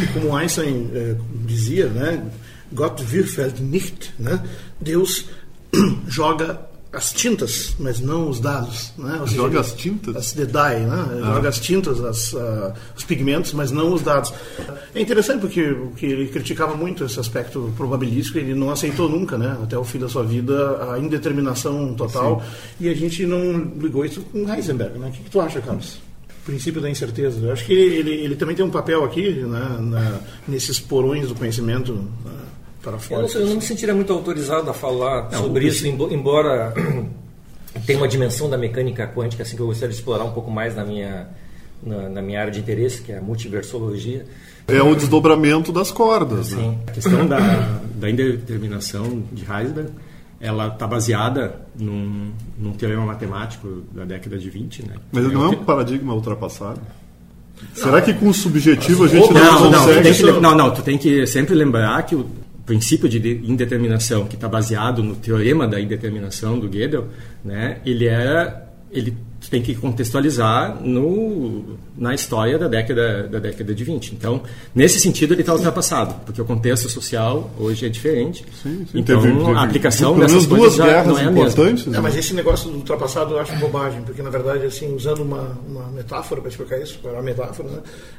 E 0.05 0.09
como 0.13 0.37
Einstein 0.37 0.91
eh, 0.95 1.17
dizia, 1.47 1.89
né? 1.89 2.31
Gott 2.73 3.03
würfelt 3.03 3.61
nicht, 3.61 4.13
né? 4.19 4.43
Deus 4.79 5.25
joga 6.07 6.70
as 6.93 7.13
tintas, 7.13 7.75
mas 7.79 8.01
não 8.01 8.29
os 8.29 8.41
dados. 8.41 8.93
Né? 8.99 9.19
Seja, 9.21 9.37
joga 9.37 9.61
as 9.61 9.73
tintas? 9.73 10.17
As 10.17 10.33
the 10.33 10.45
dye, 10.45 10.81
né? 10.81 11.21
Ah. 11.23 11.35
Joga 11.35 11.49
as 11.49 11.61
tintas, 11.61 12.01
as, 12.01 12.33
uh, 12.33 12.73
os 12.97 13.05
pigmentos, 13.05 13.53
mas 13.53 13.71
não 13.71 13.93
os 13.93 14.03
dados. 14.03 14.33
É 14.95 15.01
interessante 15.01 15.41
porque, 15.41 15.63
porque 15.63 16.07
ele 16.07 16.29
criticava 16.29 16.75
muito 16.75 17.05
esse 17.05 17.21
aspecto 17.21 17.73
probabilístico, 17.77 18.39
ele 18.39 18.55
não 18.55 18.71
aceitou 18.71 19.09
nunca, 19.09 19.39
né? 19.39 19.57
até 19.63 19.79
o 19.79 19.85
fim 19.85 19.99
da 19.99 20.09
sua 20.09 20.25
vida, 20.25 20.93
a 20.93 20.99
indeterminação 20.99 21.95
total. 21.95 22.41
Sim. 22.41 22.85
E 22.87 22.89
a 22.89 22.95
gente 22.95 23.25
não 23.25 23.73
ligou 23.81 24.05
isso 24.05 24.23
com 24.23 24.53
Heisenberg. 24.53 24.99
Né? 24.99 25.09
O 25.09 25.13
que, 25.13 25.23
que 25.23 25.31
tu 25.31 25.41
acha, 25.41 25.61
Carlos? 25.61 25.99
princípio 26.45 26.81
da 26.81 26.91
incerteza. 26.91 27.39
Eu 27.47 27.53
acho 27.53 27.65
que 27.65 27.73
ele, 27.73 27.97
ele, 27.97 28.11
ele, 28.25 28.35
também 28.35 28.57
tem 28.57 28.65
um 28.65 28.71
papel 28.71 29.05
aqui, 29.05 29.31
né, 29.31 29.79
na, 29.79 30.21
nesses 30.49 30.81
porões 30.81 31.29
do 31.29 31.35
conhecimento. 31.35 31.93
Né? 31.93 32.33
Para 32.83 32.99
fora. 32.99 33.23
Eu 33.23 33.29
não, 33.29 33.41
eu 33.41 33.47
não 33.47 33.55
me 33.57 33.63
sentiria 33.63 33.95
muito 33.95 34.13
autorizado 34.13 34.69
a 34.71 34.75
falar 34.75 35.31
não, 35.31 35.43
sobre 35.43 35.67
isso, 35.67 35.87
embora 35.87 36.73
tenha 37.87 37.99
uma 37.99 38.09
dimensão 38.09 38.49
da 38.49 38.59
mecânica 38.59 39.07
quântica 39.07 39.43
assim 39.43 39.57
que 39.57 39.63
eu 39.63 39.67
gostaria 39.67 39.91
de 39.91 39.97
explorar 39.97 40.25
um 40.25 40.33
pouco 40.33 40.51
mais 40.51 40.75
na 40.75 40.85
minha 40.85 41.29
na, 41.83 42.09
na 42.09 42.23
minha 42.23 42.41
área 42.41 42.53
de 42.53 42.61
interesse, 42.61 43.01
que 43.03 43.13
é 43.13 43.19
a 43.19 43.23
multiversologia. 43.23 44.27
É 44.69 44.83
o 44.83 44.95
desdobramento 44.95 45.73
das 45.73 45.91
cordas. 45.91 46.53
Né? 46.53 46.63
Sim. 46.63 46.69
Né? 46.69 46.79
A 46.87 46.91
questão 46.93 47.27
da, 47.27 47.81
da 47.95 48.11
indeterminação 48.11 49.23
de 49.33 49.43
Heisenberg 49.51 49.91
ela 50.41 50.69
está 50.69 50.87
baseada 50.87 51.61
num, 51.79 52.31
num 52.59 52.73
teorema 52.73 53.05
matemático 53.05 53.83
da 53.93 54.05
década 54.05 54.39
de 54.39 54.49
20. 54.49 54.87
Né? 54.87 54.95
Mas 55.13 55.31
não 55.31 55.45
é 55.45 55.49
um 55.49 55.65
paradigma 55.65 56.15
ultrapassado? 56.15 56.81
Será 57.75 58.01
que 58.01 58.15
com 58.15 58.29
o 58.29 58.35
subjetivo 58.35 59.05
a 59.05 59.09
gente 59.09 59.31
não, 59.35 59.71
não 59.71 59.85
consegue... 59.85 60.41
Não, 60.41 60.55
não, 60.55 60.71
tu 60.71 60.81
tem 60.81 60.97
que 60.97 61.27
sempre 61.27 61.55
lembrar 61.55 62.03
que 62.07 62.15
o, 62.15 62.27
princípio 62.71 63.09
de 63.09 63.19
indeterminação, 63.45 64.27
que 64.27 64.37
está 64.37 64.49
baseado 64.49 65.03
no 65.03 65.17
teorema 65.17 65.67
da 65.67 65.81
indeterminação 65.81 66.57
do 66.57 66.69
Gödel, 66.69 67.09
né, 67.45 67.81
ele 67.85 68.07
era 68.07 68.69
ele 68.93 69.17
tem 69.49 69.63
que 69.63 69.75
contextualizar 69.75 70.81
no, 70.83 71.79
na 71.97 72.13
história 72.13 72.59
da 72.59 72.67
década, 72.67 73.29
da 73.29 73.39
década 73.39 73.73
de 73.73 73.85
20. 73.85 74.15
Então, 74.15 74.43
nesse 74.75 74.99
sentido, 74.99 75.33
ele 75.33 75.43
está 75.43 75.53
ultrapassado, 75.55 76.15
porque 76.27 76.43
o 76.43 76.45
contexto 76.45 76.89
social 76.89 77.51
hoje 77.59 77.87
é 77.87 77.89
diferente. 77.89 78.45
Sim, 78.63 78.87
sim. 78.91 78.99
Então, 78.99 79.21
teve, 79.21 79.33
teve, 79.33 79.53
a 79.53 79.63
aplicação 79.63 80.19
dessas 80.19 80.45
coisas 80.47 80.75
já 80.75 81.05
não 81.05 81.17
é 81.19 81.25
a 81.25 81.31
mesma. 81.31 81.65
Né? 81.65 81.97
É, 81.99 82.01
mas 82.01 82.17
esse 82.17 82.35
negócio 82.35 82.69
do 82.69 82.79
ultrapassado 82.79 83.35
eu 83.35 83.39
acho 83.39 83.55
bobagem, 83.57 84.03
porque, 84.03 84.23
na 84.23 84.31
verdade, 84.31 84.67
assim, 84.67 84.95
usando 84.95 85.23
uma, 85.23 85.57
uma 85.69 85.87
metáfora 85.91 86.41
para 86.41 86.51
explicar 86.51 86.81
isso, 86.81 86.99
para 86.99 87.13
uma 87.13 87.23
metáfora, 87.23 87.69
né, 87.69 87.79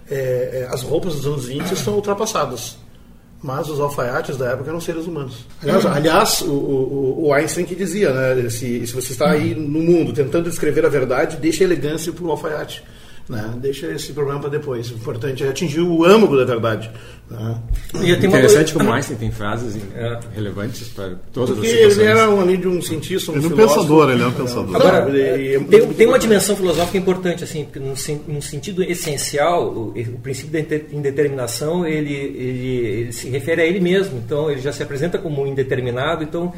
é, 0.09 0.15
é, 0.15 0.67
as 0.73 0.81
roupas 0.81 1.15
dos 1.15 1.25
anos 1.27 1.45
20 1.45 1.71
estão 1.71 1.95
ultrapassadas 1.95 2.77
mas 3.41 3.69
os 3.69 3.79
alfaiates 3.79 4.37
da 4.37 4.51
época 4.51 4.69
eram 4.69 4.79
seres 4.79 5.05
humanos. 5.07 5.45
Aliás, 5.61 5.85
aliás 5.85 6.41
o, 6.41 6.51
o, 6.51 7.27
o, 7.27 7.33
Einstein 7.33 7.65
que 7.65 7.75
dizia, 7.75 8.13
né, 8.13 8.49
se, 8.49 8.85
se 8.85 8.93
você 8.93 9.13
está 9.13 9.31
aí 9.31 9.55
no 9.55 9.79
mundo 9.79 10.13
tentando 10.13 10.49
descrever 10.49 10.85
a 10.85 10.89
verdade, 10.89 11.37
deixa 11.37 11.63
elegância 11.63 12.11
para 12.11 12.23
o 12.23 12.31
alfaiate. 12.31 12.83
Né? 13.31 13.49
Deixa 13.61 13.87
esse 13.87 14.11
problema 14.11 14.41
para 14.41 14.49
depois. 14.49 14.91
O 14.91 14.95
importante 14.95 15.41
é 15.41 15.47
atingir 15.47 15.79
o 15.79 16.03
âmago 16.03 16.35
da 16.35 16.43
verdade. 16.43 16.91
Né? 17.29 17.57
E 18.03 18.11
Interessante 18.11 18.73
como 18.73 18.91
Einstein 18.91 19.15
tem 19.15 19.31
frases 19.31 19.81
é. 19.95 20.19
relevantes 20.35 20.89
para 20.89 21.13
todas 21.31 21.55
Porque 21.55 21.67
as 21.67 21.73
situações. 21.73 21.97
ele 21.99 22.09
era 22.09 22.29
um, 22.29 22.41
além 22.41 22.59
de 22.59 22.67
um 22.67 22.81
cientista, 22.81 23.31
um 23.31 23.37
ele 23.37 23.45
é 23.45 23.47
um 23.47 23.51
pensador, 23.51 24.11
ele 24.11 24.21
é 24.21 24.27
um 24.27 24.33
pensador. 24.33 24.75
Agora, 24.75 25.05
tem, 25.69 25.93
tem, 25.93 26.07
uma 26.07 26.19
dimensão 26.19 26.57
filosófica 26.57 26.97
importante, 26.97 27.41
assim, 27.45 27.65
num, 28.27 28.41
sentido 28.41 28.83
essencial, 28.83 29.71
o, 29.71 29.93
o, 29.97 30.19
princípio 30.19 30.51
da 30.51 30.75
indeterminação, 30.91 31.87
ele, 31.87 32.13
ele, 32.13 32.67
ele 32.67 33.11
se 33.13 33.29
refere 33.29 33.61
a 33.61 33.65
ele 33.65 33.79
mesmo. 33.79 34.17
Então, 34.17 34.51
ele 34.51 34.59
já 34.59 34.73
se 34.73 34.83
apresenta 34.83 35.17
como 35.17 35.47
indeterminado, 35.47 36.21
então 36.21 36.53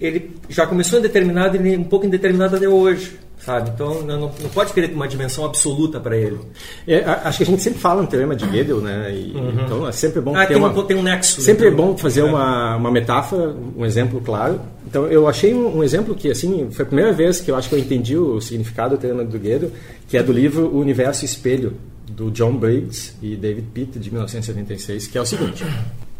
ele 0.00 0.30
já 0.48 0.66
começou 0.66 0.98
indeterminado 0.98 1.58
e 1.58 1.74
é 1.74 1.78
um 1.78 1.84
pouco 1.84 2.06
indeterminado 2.06 2.56
até 2.56 2.66
hoje 2.66 3.23
sabe? 3.44 3.70
Então 3.74 4.02
não, 4.02 4.20
não 4.20 4.50
pode 4.52 4.72
querer 4.72 4.92
uma 4.94 5.06
dimensão 5.06 5.44
absoluta 5.44 6.00
para 6.00 6.16
ele. 6.16 6.38
É, 6.86 7.04
acho 7.04 7.38
que 7.38 7.44
a 7.44 7.46
gente 7.46 7.62
sempre 7.62 7.78
fala 7.78 8.02
no 8.02 8.08
teorema 8.08 8.34
de 8.34 8.46
Gödel, 8.46 8.80
né? 8.80 9.14
E, 9.14 9.32
uhum. 9.36 9.64
Então 9.64 9.88
é 9.88 9.92
sempre 9.92 10.20
bom 10.20 10.34
ah, 10.34 10.46
ter 10.46 10.54
tem 10.54 10.56
uma, 10.56 10.70
um, 10.70 10.82
tem 10.84 10.96
um 10.96 11.02
nexo. 11.02 11.40
Sempre 11.40 11.68
então, 11.68 11.84
é 11.84 11.88
bom 11.88 11.96
fazer 11.96 12.20
é. 12.20 12.24
uma, 12.24 12.76
uma 12.76 12.90
metáfora, 12.90 13.54
um 13.76 13.84
exemplo 13.84 14.20
claro. 14.20 14.60
Então 14.86 15.06
eu 15.06 15.28
achei 15.28 15.52
um, 15.52 15.78
um, 15.78 15.84
exemplo 15.84 16.14
que 16.14 16.30
assim 16.30 16.68
foi 16.70 16.84
a 16.84 16.86
primeira 16.86 17.12
vez 17.12 17.40
que 17.40 17.50
eu 17.50 17.56
acho 17.56 17.68
que 17.68 17.74
eu 17.74 17.78
entendi 17.78 18.16
o 18.16 18.40
significado 18.40 18.96
do 18.96 19.00
teorema 19.00 19.24
do 19.24 19.38
Gödel, 19.38 19.70
que 20.08 20.16
é 20.16 20.22
do 20.22 20.32
livro 20.32 20.66
O 20.68 20.80
Universo 20.80 21.24
Espelho 21.24 21.74
do 22.08 22.30
John 22.30 22.56
Briggs 22.56 23.14
e 23.20 23.36
David 23.36 23.68
Pitt 23.72 23.98
de 23.98 24.10
1976, 24.10 25.08
que 25.08 25.18
é 25.18 25.20
o 25.20 25.26
seguinte. 25.26 25.64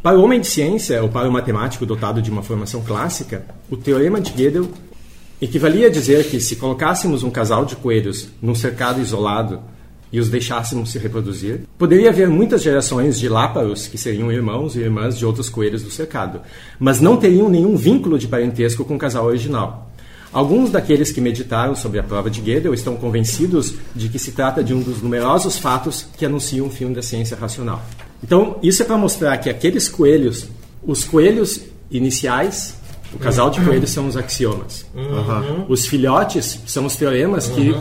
Para 0.03 0.19
o 0.19 0.23
homem 0.23 0.41
de 0.41 0.47
ciência, 0.47 1.03
ou 1.03 1.09
para 1.09 1.29
o 1.29 1.33
matemático 1.33 1.87
dotado 1.87 2.21
de 2.21 2.31
uma 2.31 2.43
formação 2.43 2.83
clássica, 2.83 3.47
o 3.71 3.77
teorema 3.77 4.21
de 4.21 4.33
Gödel 4.33 4.69
Equivalia 5.41 5.89
a 5.89 5.91
dizer 5.91 6.29
que 6.31 6.41
se 6.41 6.57
colocássemos 6.57 7.23
um 7.23 7.31
casal 7.31 7.65
de 7.65 7.77
coelhos 7.77 8.29
num 8.41 8.55
cercado 8.55 9.01
isolado 9.01 9.61
e 10.13 10.21
os 10.21 10.29
deixássemos 10.29 10.93
se 10.93 10.99
reproduzir, 10.99 11.63
poderia 11.77 12.11
haver 12.11 12.29
muitas 12.29 12.63
gerações 12.63 13.19
de 13.19 13.29
láparos 13.29 13.89
que 13.89 13.99
seriam 13.99 14.31
irmãos 14.31 14.77
e 14.77 14.81
irmãs 14.81 15.19
de 15.19 15.27
outros 15.27 15.49
coelhos 15.49 15.83
do 15.83 15.91
cercado, 15.91 16.41
mas 16.79 17.01
não 17.01 17.17
teriam 17.17 17.49
nenhum 17.49 17.77
vínculo 17.77 18.17
de 18.17 18.29
parentesco 18.29 18.85
com 18.85 18.95
o 18.95 18.99
casal 18.99 19.27
original. 19.27 19.91
Alguns 20.33 20.71
daqueles 20.71 21.11
que 21.11 21.21
meditaram 21.21 21.75
sobre 21.75 21.99
a 21.99 22.03
prova 22.03 22.31
de 22.31 22.41
Gödel 22.41 22.75
estão 22.75 22.97
convencidos 22.97 23.75
de 23.95 24.09
que 24.09 24.19
se 24.19 24.33
trata 24.33 24.63
de 24.63 24.73
um 24.73 24.81
dos 24.81 25.03
numerosos 25.03 25.59
fatos 25.59 26.07
que 26.17 26.25
anunciam 26.25 26.67
o 26.67 26.71
fim 26.71 26.93
da 26.93 27.03
ciência 27.03 27.37
racional. 27.37 27.85
Então, 28.23 28.59
isso 28.63 28.83
é 28.83 28.87
para 28.87 28.97
mostrar 28.97 29.37
que 29.39 29.51
aqueles 29.51 29.89
coelhos, 29.89 30.49
os 30.85 31.05
coelhos 31.05 31.61
iniciais 31.91 32.77
o 33.15 33.19
casal 33.19 33.51
de 33.51 33.61
coelhos 33.61 33.91
são 33.91 34.07
os 34.07 34.17
axiomas. 34.17 34.87
Uhum. 34.95 35.67
Os 35.69 35.87
filhotes 35.87 36.61
são 36.67 36.87
os 36.87 36.97
teoremas 36.97 37.49
uhum. 37.49 37.55
que 37.55 37.77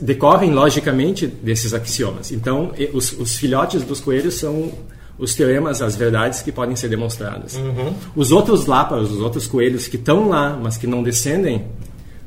decorrem 0.00 0.52
logicamente 0.52 1.26
desses 1.26 1.74
axiomas. 1.74 2.30
Então, 2.30 2.72
os, 2.92 3.12
os, 3.12 3.36
filhotes 3.36 3.82
dos 3.82 4.00
coelhos 4.00 4.34
são 4.34 4.72
os 5.18 5.34
teoremas, 5.34 5.82
as 5.82 5.96
verdades 5.96 6.42
que 6.42 6.50
podem 6.50 6.76
ser 6.76 6.88
demonstradas. 6.88 7.56
Uhum. 7.56 7.92
Os 8.16 8.32
outros 8.32 8.66
láparos, 8.66 9.10
os 9.10 9.20
outros 9.20 9.46
coelhos 9.46 9.86
que 9.88 9.96
estão 9.96 10.28
lá, 10.28 10.58
mas 10.60 10.76
que 10.76 10.86
não 10.86 11.02
descendem 11.02 11.66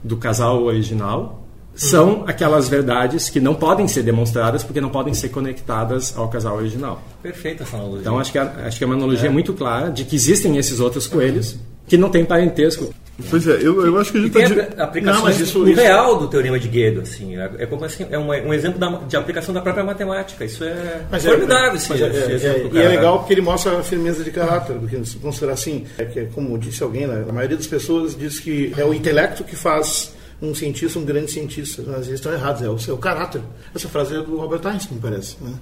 do 0.03 0.17
casal 0.17 0.63
original, 0.63 1.45
são 1.75 2.23
aquelas 2.25 2.69
verdades 2.69 3.29
que 3.29 3.39
não 3.39 3.53
podem 3.53 3.87
ser 3.87 4.01
demonstradas 4.01 4.63
porque 4.63 4.79
não 4.79 4.89
podem 4.89 5.13
ser 5.13 5.29
conectadas 5.29 6.17
ao 6.17 6.29
casal 6.29 6.55
original. 6.55 7.03
Perfeita 7.21 7.63
essa 7.63 7.75
analogia. 7.75 8.01
Então 8.01 8.17
acho 8.17 8.31
que, 8.31 8.37
acho 8.37 8.77
que 8.77 8.83
é 8.83 8.87
uma 8.87 8.95
analogia 8.95 9.27
é. 9.27 9.31
muito 9.31 9.53
clara 9.53 9.89
de 9.89 10.05
que 10.05 10.15
existem 10.15 10.57
esses 10.57 10.79
outros 10.79 11.05
coelhos 11.05 11.57
que 11.87 11.97
não 11.97 12.09
têm 12.09 12.25
parentesco. 12.25 12.93
Pois 13.29 13.47
é, 13.47 13.53
eu, 13.61 13.85
eu 13.85 13.97
acho 13.97 14.11
que 14.11 14.17
a 14.17 14.21
gente 14.21 14.33
tem 14.33 14.65
tá 14.65 14.83
aplicações 14.83 15.37
não, 15.37 15.45
isso, 15.45 15.69
isso... 15.69 15.81
real 15.81 16.19
do 16.19 16.27
teorema 16.27 16.59
de 16.59 16.67
Gödel, 16.67 17.01
assim, 17.01 17.37
é, 17.37 17.49
é 17.59 17.65
como 17.65 17.85
assim, 17.85 18.05
é 18.09 18.19
um, 18.19 18.27
um 18.27 18.53
exemplo 18.53 18.77
da, 18.77 18.89
de 18.89 19.15
aplicação 19.15 19.53
da 19.53 19.61
própria 19.61 19.85
matemática. 19.85 20.43
Isso 20.43 20.65
é 20.65 21.01
mas 21.09 21.25
é, 21.25 21.29
formidável. 21.29 21.79
É, 21.91 22.01
é, 22.01 22.47
é, 22.47 22.69
e 22.73 22.77
é 22.77 22.89
legal 22.89 23.19
porque 23.19 23.33
ele 23.33 23.41
mostra 23.41 23.79
a 23.79 23.83
firmeza 23.83 24.21
de 24.21 24.31
caráter, 24.31 24.75
porque 24.75 25.05
se 25.05 25.15
considerar 25.17 25.53
assim, 25.53 25.85
é 25.97 26.03
que 26.03 26.25
como 26.25 26.57
disse 26.57 26.83
alguém, 26.83 27.07
né, 27.07 27.25
a 27.27 27.31
maioria 27.31 27.55
das 27.55 27.67
pessoas 27.67 28.17
diz 28.17 28.37
que 28.37 28.73
é 28.77 28.83
o 28.83 28.93
intelecto 28.93 29.45
que 29.45 29.55
faz 29.55 30.13
um 30.41 30.53
cientista 30.53 30.99
um 30.99 31.05
grande 31.05 31.31
cientista. 31.31 31.83
Mas 31.87 32.07
eles 32.07 32.19
estão 32.19 32.33
errados, 32.33 32.61
é 32.61 32.69
o 32.69 32.77
seu 32.77 32.97
caráter. 32.97 33.41
Essa 33.73 33.87
frase 33.87 34.15
é 34.15 34.21
do 34.21 34.41
Albert 34.41 34.65
Einstein, 34.65 34.99
parece. 35.01 35.37
Né? 35.41 35.53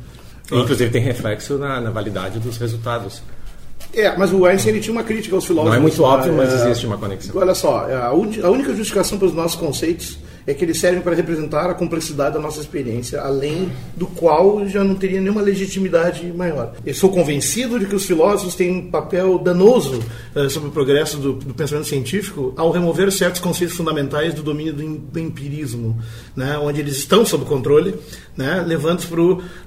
Inclusive 0.51 0.89
tem 0.89 1.01
reflexo 1.01 1.57
na, 1.57 1.79
na 1.79 1.91
validade 1.91 2.39
dos 2.39 2.57
resultados. 2.57 3.21
É, 3.93 4.17
mas 4.17 4.33
o 4.33 4.45
Einstein 4.45 4.73
ele 4.73 4.81
tinha 4.81 4.91
uma 4.91 5.03
crítica 5.03 5.35
aos 5.35 5.45
filósofos. 5.45 5.71
Não 5.71 5.77
é 5.77 5.81
muito 5.81 6.03
óbvio, 6.03 6.33
mas 6.33 6.51
é, 6.51 6.55
existe 6.55 6.85
uma 6.85 6.97
conexão. 6.97 7.35
Olha 7.35 7.53
só, 7.53 7.87
a, 7.89 8.07
a 8.07 8.13
única 8.13 8.73
justificação 8.73 9.17
para 9.17 9.27
os 9.27 9.33
nossos 9.33 9.55
conceitos 9.59 10.17
é 10.45 10.53
que 10.53 10.63
eles 10.63 10.79
servem 10.79 11.01
para 11.01 11.15
representar 11.15 11.69
a 11.69 11.73
complexidade 11.73 12.35
da 12.35 12.39
nossa 12.39 12.59
experiência, 12.59 13.21
além 13.21 13.71
do 13.95 14.07
qual 14.07 14.67
já 14.67 14.83
não 14.83 14.95
teria 14.95 15.21
nenhuma 15.21 15.41
legitimidade 15.41 16.25
maior. 16.33 16.73
Eu 16.85 16.93
sou 16.93 17.09
convencido 17.09 17.79
de 17.79 17.85
que 17.85 17.95
os 17.95 18.05
filósofos 18.05 18.55
têm 18.55 18.71
um 18.71 18.91
papel 18.91 19.37
danoso 19.37 20.01
uh, 20.35 20.49
sobre 20.49 20.69
o 20.69 20.71
progresso 20.71 21.17
do, 21.17 21.33
do, 21.33 21.53
pensamento 21.53 21.87
científico 21.87 22.53
ao 22.57 22.71
remover 22.71 23.11
certos 23.11 23.39
conceitos 23.39 23.75
fundamentais 23.75 24.33
do 24.33 24.43
domínio 24.43 24.73
do, 24.73 24.97
do 24.97 25.19
empirismo, 25.19 25.97
né, 26.35 26.57
onde 26.57 26.79
eles 26.79 26.97
estão 26.97 27.25
sob 27.25 27.45
controle, 27.45 27.95
né, 28.35 28.63
levando-os 28.65 29.07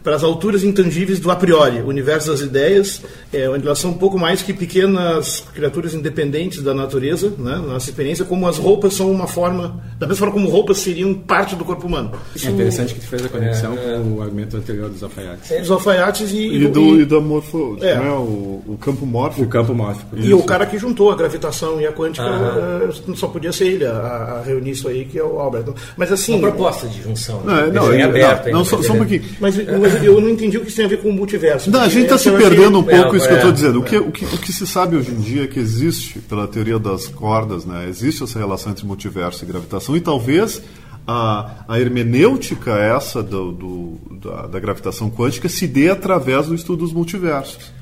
para 0.02 0.16
as 0.16 0.24
alturas 0.24 0.64
intangíveis 0.64 1.20
do 1.20 1.30
a 1.30 1.36
priori, 1.36 1.80
o 1.80 1.86
universo 1.86 2.30
das 2.30 2.40
ideias, 2.40 3.02
é, 3.32 3.48
onde 3.48 3.66
elas 3.66 3.78
são 3.78 3.90
um 3.90 3.98
pouco 3.98 4.18
mais 4.18 4.42
que 4.42 4.52
pequenas 4.52 5.44
criaturas 5.54 5.94
independentes 5.94 6.62
da 6.62 6.74
natureza, 6.74 7.32
né, 7.38 7.56
nossa 7.56 7.88
experiência, 7.88 8.24
como 8.24 8.46
as 8.46 8.58
roupas 8.58 8.94
são 8.94 9.10
uma 9.10 9.26
forma, 9.26 9.82
da 9.98 10.06
mesma 10.06 10.26
forma 10.26 10.32
como 10.32 10.48
roupas 10.48 10.65
roupas 10.66 10.78
seriam 10.78 11.14
parte 11.14 11.54
do 11.54 11.64
corpo 11.64 11.86
humano. 11.86 12.10
É 12.42 12.48
interessante 12.48 12.94
que 12.94 13.00
tu 13.00 13.06
fez 13.06 13.24
a 13.24 13.28
conexão 13.28 13.76
com 13.76 14.16
o 14.16 14.22
argumento 14.22 14.56
anterior 14.56 14.90
dos 14.90 15.02
alfaiates. 15.02 15.50
Os 15.62 15.70
alfaiates 15.70 16.32
e, 16.32 16.56
E, 16.56 16.68
do, 16.68 17.00
e 17.00 17.04
da 17.04 17.20
morfo, 17.20 17.78
É. 17.80 17.92
é, 17.92 18.10
o, 18.10 18.62
o 18.66 18.78
campo 18.80 19.06
mórfico. 19.06 19.44
O 19.44 19.48
campo 19.48 19.74
mórfico. 19.74 20.16
E 20.16 20.34
o 20.34 20.42
cara 20.42 20.66
que 20.66 20.76
juntou 20.76 21.10
a 21.12 21.16
gravitação 21.16 21.80
e 21.80 21.86
a 21.86 21.92
quântica 21.92 22.26
eh, 22.26 23.14
só 23.14 23.28
podia 23.28 23.52
ser 23.52 23.68
ele 23.68 23.86
a, 23.86 23.92
a 23.92 24.42
reunir 24.42 24.72
isso 24.72 24.88
aí, 24.88 25.04
que 25.04 25.18
é 25.18 25.22
o 25.22 25.38
Albert. 25.38 25.66
Mas 25.96 26.10
assim. 26.10 26.34
Uma 26.34 26.50
proposta 26.50 26.88
de 26.88 27.02
junção. 27.02 27.42
Não, 27.44 27.58
é, 27.58 27.66
né? 27.66 27.72
não, 27.72 27.86
aberto 27.86 28.46
não, 28.46 28.58
não, 28.58 28.64
só, 28.64 28.82
só 28.82 28.92
um 28.92 28.98
pouquinho. 28.98 29.22
Mas, 29.40 29.56
mas 29.56 30.02
eu 30.02 30.20
não 30.20 30.28
entendi 30.28 30.58
o 30.58 30.62
que 30.62 30.68
isso 30.68 30.76
tem 30.76 30.86
a 30.86 30.88
ver 30.88 31.00
com 31.00 31.08
o 31.10 31.12
multiverso. 31.12 31.70
Não, 31.70 31.80
a 31.80 31.88
gente 31.88 32.04
está 32.04 32.18
se 32.18 32.30
perdendo 32.30 32.78
um 32.78 32.82
pouco 32.82 33.14
é, 33.14 33.18
isso 33.18 33.26
que 33.26 33.32
eu 33.32 33.36
é, 33.36 33.40
estou 33.40 33.52
dizendo. 33.52 33.80
O 33.80 33.84
é. 33.84 33.88
que, 33.88 33.98
o, 33.98 34.10
que, 34.10 34.24
o 34.24 34.38
que 34.38 34.52
se 34.52 34.66
sabe 34.66 34.96
hoje 34.96 35.12
em 35.12 35.20
dia 35.20 35.44
é 35.44 35.46
que 35.46 35.58
existe, 35.58 36.18
pela 36.20 36.46
teoria 36.48 36.78
das 36.78 37.06
cordas, 37.06 37.64
né, 37.64 37.86
existe 37.88 38.22
essa 38.22 38.38
relação 38.38 38.72
entre 38.72 38.84
multiverso 38.86 39.44
e 39.44 39.46
gravitação, 39.46 39.96
e 39.96 40.00
talvez 40.00 40.55
a, 41.06 41.64
a 41.68 41.80
hermenêutica 41.80 42.72
essa 42.78 43.22
do, 43.22 43.52
do- 43.52 44.00
da, 44.22 44.46
da 44.46 44.58
gravitação 44.60 45.08
quântica 45.10 45.48
se 45.48 45.66
dê 45.66 45.88
através 45.88 46.46
do 46.46 46.54
estudo 46.54 46.80
dos 46.80 46.92
multiversos. 46.92 47.74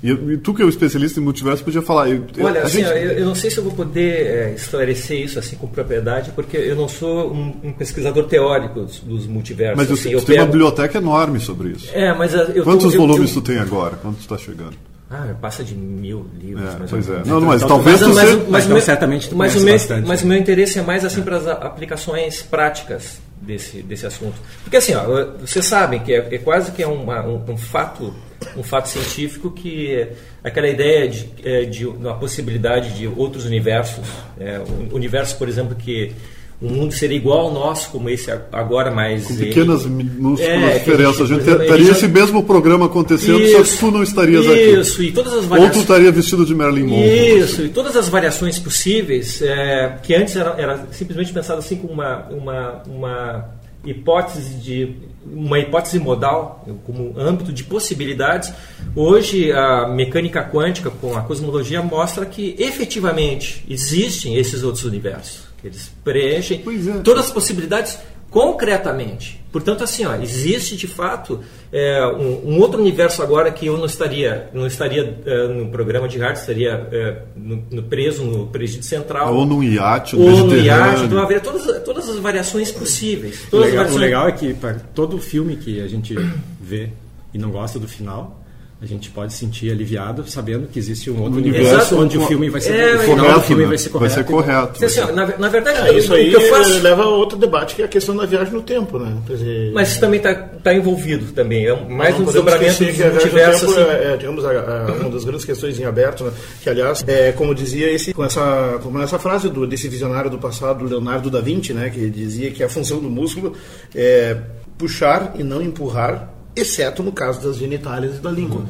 E, 0.00 0.10
e 0.12 0.36
tu, 0.38 0.54
que 0.54 0.62
é 0.62 0.64
o 0.64 0.68
especialista 0.68 1.18
em 1.18 1.22
multiverso, 1.24 1.64
podia 1.64 1.82
falar. 1.82 2.08
eu- 2.08 2.24
eu- 2.36 2.46
Olha, 2.46 2.62
assim, 2.62 2.78
gente- 2.84 2.88
eu, 2.92 3.10
eu 3.12 3.26
não 3.26 3.34
sei 3.34 3.50
se 3.50 3.58
eu 3.58 3.64
vou 3.64 3.72
poder 3.72 4.26
é, 4.26 4.54
esclarecer 4.54 5.18
isso 5.24 5.38
assim 5.40 5.56
com 5.56 5.66
propriedade, 5.66 6.30
porque 6.36 6.56
eu 6.56 6.76
não 6.76 6.88
sou 6.88 7.32
um, 7.32 7.54
um 7.64 7.72
pesquisador 7.72 8.24
teórico 8.26 8.80
dos, 8.82 9.00
dos 9.00 9.26
multiversos. 9.26 9.76
mas 9.76 9.90
assim, 9.90 10.10
você 10.10 10.14
eu 10.14 10.20
tem 10.22 10.36
uma 10.36 10.42
pego- 10.42 10.52
biblioteca 10.52 10.98
enorme 10.98 11.40
sobre 11.40 11.70
isso. 11.70 11.88
É, 11.92 12.14
mas 12.14 12.32
ah, 12.34 12.44
eu 12.54 12.62
Quantos 12.62 12.94
volumes 12.94 13.32
tu 13.32 13.40
tem 13.40 13.58
agora? 13.58 13.96
Quanto 13.96 14.18
tu 14.18 14.20
está 14.20 14.38
chegando? 14.38 14.76
Ah, 15.10 15.34
passa 15.40 15.64
de 15.64 15.74
mil 15.74 16.26
livros. 16.38 16.74
É, 16.74 16.78
mais 16.78 16.90
pois 16.90 17.08
é. 17.08 17.22
Não, 17.24 17.40
não, 17.40 17.48
mas 17.48 17.62
Então, 17.62 17.76
talvez 17.76 18.00
mas, 18.02 18.10
tu 18.10 18.14
mas, 18.14 18.48
mas, 18.50 18.66
mas 18.66 18.84
certamente 18.84 19.34
mas 19.34 19.56
o 19.56 19.60
meu, 19.60 19.72
bastante. 19.74 20.06
mas 20.06 20.22
o 20.22 20.26
meu 20.26 20.36
interesse 20.36 20.78
é 20.78 20.82
mais 20.82 21.02
assim 21.04 21.22
para 21.22 21.36
as 21.38 21.46
aplicações 21.46 22.42
práticas 22.42 23.18
desse, 23.40 23.80
desse 23.82 24.04
assunto. 24.06 24.34
Porque 24.62 24.76
assim, 24.76 24.94
ó, 24.94 25.04
vocês 25.40 25.64
sabem 25.64 26.00
que 26.00 26.12
é, 26.12 26.34
é 26.34 26.38
quase 26.38 26.72
que 26.72 26.82
é 26.82 26.86
uma- 26.86 27.24
um, 27.26 27.42
um 27.52 27.56
fato 27.56 28.14
um 28.56 28.62
fato 28.62 28.88
científico 28.88 29.50
que 29.50 29.92
é 29.94 30.12
aquela 30.44 30.68
ideia 30.68 31.08
de, 31.08 31.28
é, 31.42 31.64
de 31.64 31.84
uma 31.86 32.14
possibilidade 32.16 32.96
de 32.96 33.08
outros 33.08 33.44
universos, 33.46 34.04
é, 34.38 34.60
um 34.60 34.94
universo, 34.94 35.36
por 35.36 35.48
exemplo, 35.48 35.74
que 35.74 36.12
o 36.60 36.68
mundo 36.68 36.92
seria 36.92 37.16
igual 37.16 37.46
ao 37.46 37.52
nosso, 37.54 37.90
como 37.90 38.10
esse 38.10 38.30
agora, 38.52 38.90
mas 38.90 39.26
Com 39.26 39.34
ele- 39.34 39.46
pequenas 39.46 39.86
minúsculas 39.86 40.40
É, 40.40 40.78
diferenças. 40.78 41.20
A 41.30 41.34
gente, 41.34 41.44
teria 41.44 41.90
esse 41.92 42.08
mesmo 42.08 42.42
programa 42.42 42.86
acontecendo, 42.86 43.46
só 43.48 43.62
que 43.62 43.76
tu 43.78 43.90
não 43.92 44.02
estarias 44.02 44.44
aqui. 44.46 44.80
Isso, 44.80 45.02
e 45.02 45.12
todas 45.12 45.32
as 45.34 45.38
Ou 45.38 45.44
tu 45.44 45.48
variações. 45.50 45.76
estaria 45.82 46.10
vestido 46.10 46.44
de 46.44 46.54
Marilyn 46.54 46.84
Monroe. 46.86 47.38
Isso, 47.38 47.62
e 47.64 47.68
todas 47.68 47.96
as 47.96 48.08
variações 48.08 48.58
possíveis, 48.58 49.40
é, 49.40 49.98
que 50.02 50.14
antes 50.14 50.34
era, 50.34 50.54
era 50.58 50.86
simplesmente 50.90 51.32
pensado 51.32 51.60
assim 51.60 51.76
como 51.76 51.92
uma, 51.92 52.26
uma, 52.30 52.82
uma 52.88 53.44
hipótese 53.84 54.54
de 54.56 54.96
uma 55.32 55.58
hipótese 55.58 55.98
modal, 55.98 56.66
como 56.84 57.14
âmbito 57.18 57.52
de 57.52 57.64
possibilidades, 57.64 58.52
hoje 58.94 59.52
a 59.52 59.88
mecânica 59.88 60.42
quântica 60.42 60.90
com 60.90 61.16
a 61.16 61.22
cosmologia 61.22 61.82
mostra 61.82 62.26
que 62.26 62.54
efetivamente 62.58 63.64
existem 63.68 64.36
esses 64.36 64.62
outros 64.62 64.84
universos. 64.84 65.48
Eles 65.62 65.90
preenchem 66.04 66.62
é. 66.66 66.98
todas 67.00 67.26
as 67.26 67.30
possibilidades 67.32 67.98
concretamente. 68.30 69.38
Portanto, 69.50 69.82
assim, 69.82 70.04
ó, 70.04 70.14
existe 70.16 70.76
de 70.76 70.86
fato 70.86 71.40
é, 71.72 72.04
um, 72.06 72.52
um 72.52 72.60
outro 72.60 72.78
universo 72.80 73.22
agora 73.22 73.50
que 73.50 73.66
eu 73.66 73.78
não 73.78 73.86
estaria, 73.86 74.50
não 74.52 74.66
estaria 74.66 75.18
é, 75.24 75.48
no 75.48 75.70
programa 75.70 76.06
de 76.06 76.18
rádio, 76.18 76.40
estaria 76.40 76.86
é, 76.92 77.22
no, 77.34 77.64
no 77.70 77.82
preso 77.84 78.24
no 78.24 78.46
presídio 78.48 78.82
central. 78.82 79.34
Ou 79.34 79.46
num 79.46 79.62
iate 79.62 80.16
no 80.16 80.22
ou 80.22 80.46
no 80.46 80.56
iate, 80.56 81.04
então 81.04 81.18
haveria 81.18 81.42
todas, 81.42 81.82
todas 81.82 82.08
as 82.08 82.16
variações 82.18 82.70
possíveis. 82.70 83.44
O 83.46 83.50
Todas 83.50 83.68
as 83.68 83.72
legal, 83.72 83.84
o 83.86 83.88
variações- 83.88 84.00
legal 84.00 84.28
é 84.28 84.32
que 84.32 84.54
para 84.54 84.74
todo 84.94 85.18
filme 85.18 85.56
que 85.56 85.80
a 85.80 85.88
gente 85.88 86.14
vê 86.60 86.90
e 87.32 87.38
não 87.38 87.50
gosta 87.50 87.78
do 87.78 87.88
final, 87.88 88.37
a 88.80 88.86
gente 88.86 89.10
pode 89.10 89.32
se 89.32 89.40
sentir 89.40 89.72
aliviado 89.72 90.24
sabendo 90.30 90.68
que 90.68 90.78
existe 90.78 91.10
um 91.10 91.20
outro 91.20 91.38
universo 91.40 91.66
universo 91.68 91.98
onde 91.98 92.16
com- 92.16 92.24
o 92.24 92.26
filme 92.28 92.48
vai 92.48 92.60
ser 92.60 92.72
É, 92.76 92.94
o 92.94 92.98
final 93.00 93.16
Correto, 93.18 93.40
do 93.40 93.44
filme 93.46 93.62
né? 93.64 93.68
vai 93.70 93.78
ser 93.78 93.88
correto. 93.88 94.14
Vai 94.14 94.24
ser 94.24 94.30
correto. 94.30 94.84
Assim, 94.84 95.00
ó, 95.00 95.12
na, 95.12 95.26
na 95.36 95.48
verdade, 95.48 95.88
É, 95.88 95.98
isso 95.98 96.14
aí 96.14 96.30
que 96.30 96.36
eu 96.36 96.40
faço. 96.42 96.78
leva 96.80 97.02
a 97.02 97.08
outro 97.08 97.36
debate, 97.36 97.74
que 97.74 97.82
é 97.82 97.86
a 97.86 97.88
questão 97.88 98.14
da 98.16 98.24
viagem 98.24 98.52
no 98.52 98.62
tempo, 98.62 98.96
né? 99.00 99.16
Quer 99.26 99.32
dizer, 99.32 99.72
Mas 99.74 99.88
isso 99.90 100.00
também 100.00 100.20
está 100.20 100.72
envolvido 100.72 101.32
também. 101.32 101.66
É 101.66 101.74
mais 101.88 102.14
não 102.14 102.22
um 102.22 102.24
desdobramento 102.26 102.76
que 102.78 103.02
a 103.02 103.10
multiverso. 103.10 103.66
tempo 103.66 103.80
assim. 103.80 103.90
é, 103.90 104.12
é, 104.12 104.16
digamos, 104.16 104.44
a- 104.44 104.50
a- 104.50 104.92
uma 105.00 105.10
das 105.10 105.24
grandes 105.24 105.44
questões 105.44 105.76
em 105.80 105.84
aberto, 105.84 106.22
né? 106.22 106.30
que 106.62 106.70
aliás, 106.70 107.04
é, 107.08 107.32
como 107.32 107.52
dizia 107.56 107.90
esse, 107.90 108.14
com 108.14 108.24
essa, 108.24 108.78
como 108.80 109.00
essa 109.02 109.18
frase 109.18 109.48
do, 109.48 109.66
desse 109.66 109.88
visionário 109.88 110.30
do 110.30 110.38
passado, 110.38 110.84
Leonardo 110.84 111.28
da 111.28 111.40
Vinci, 111.40 111.72
né? 111.72 111.90
que 111.90 112.08
dizia 112.08 112.52
que 112.52 112.62
a 112.62 112.68
função 112.68 113.00
do 113.00 113.10
músculo 113.10 113.54
é 113.92 114.36
puxar 114.78 115.34
e 115.36 115.42
não 115.42 115.60
empurrar, 115.60 116.32
exceto 116.60 117.02
no 117.02 117.12
caso 117.12 117.40
das 117.40 117.56
genitálias 117.56 118.16
e 118.16 118.20
da 118.20 118.30
língua. 118.30 118.62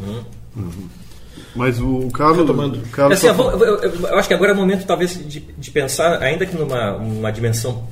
Mas 1.55 1.81
o, 1.81 1.87
o 2.01 2.11
Carlos. 2.11 2.39
Retomando. 2.39 2.79
o 2.79 2.89
Carlos 2.89 3.19
Assim, 3.19 3.27
tá 3.27 3.33
eu, 3.33 3.37
vou- 3.37 3.51
eu- 3.65 3.79
eu- 3.83 4.01
eu 4.09 4.19
acho 4.19 4.29
que 4.29 4.35
agora 4.35 4.51
é 4.53 4.55
o 4.55 4.57
momento, 4.57 4.87
talvez, 4.87 5.19
de, 5.27 5.41
de 5.41 5.71
pensar, 5.71 6.23
ainda 6.23 6.45
que 6.47 6.57
numa 6.57 6.95
uma 6.97 7.31
dimensão 7.31 7.85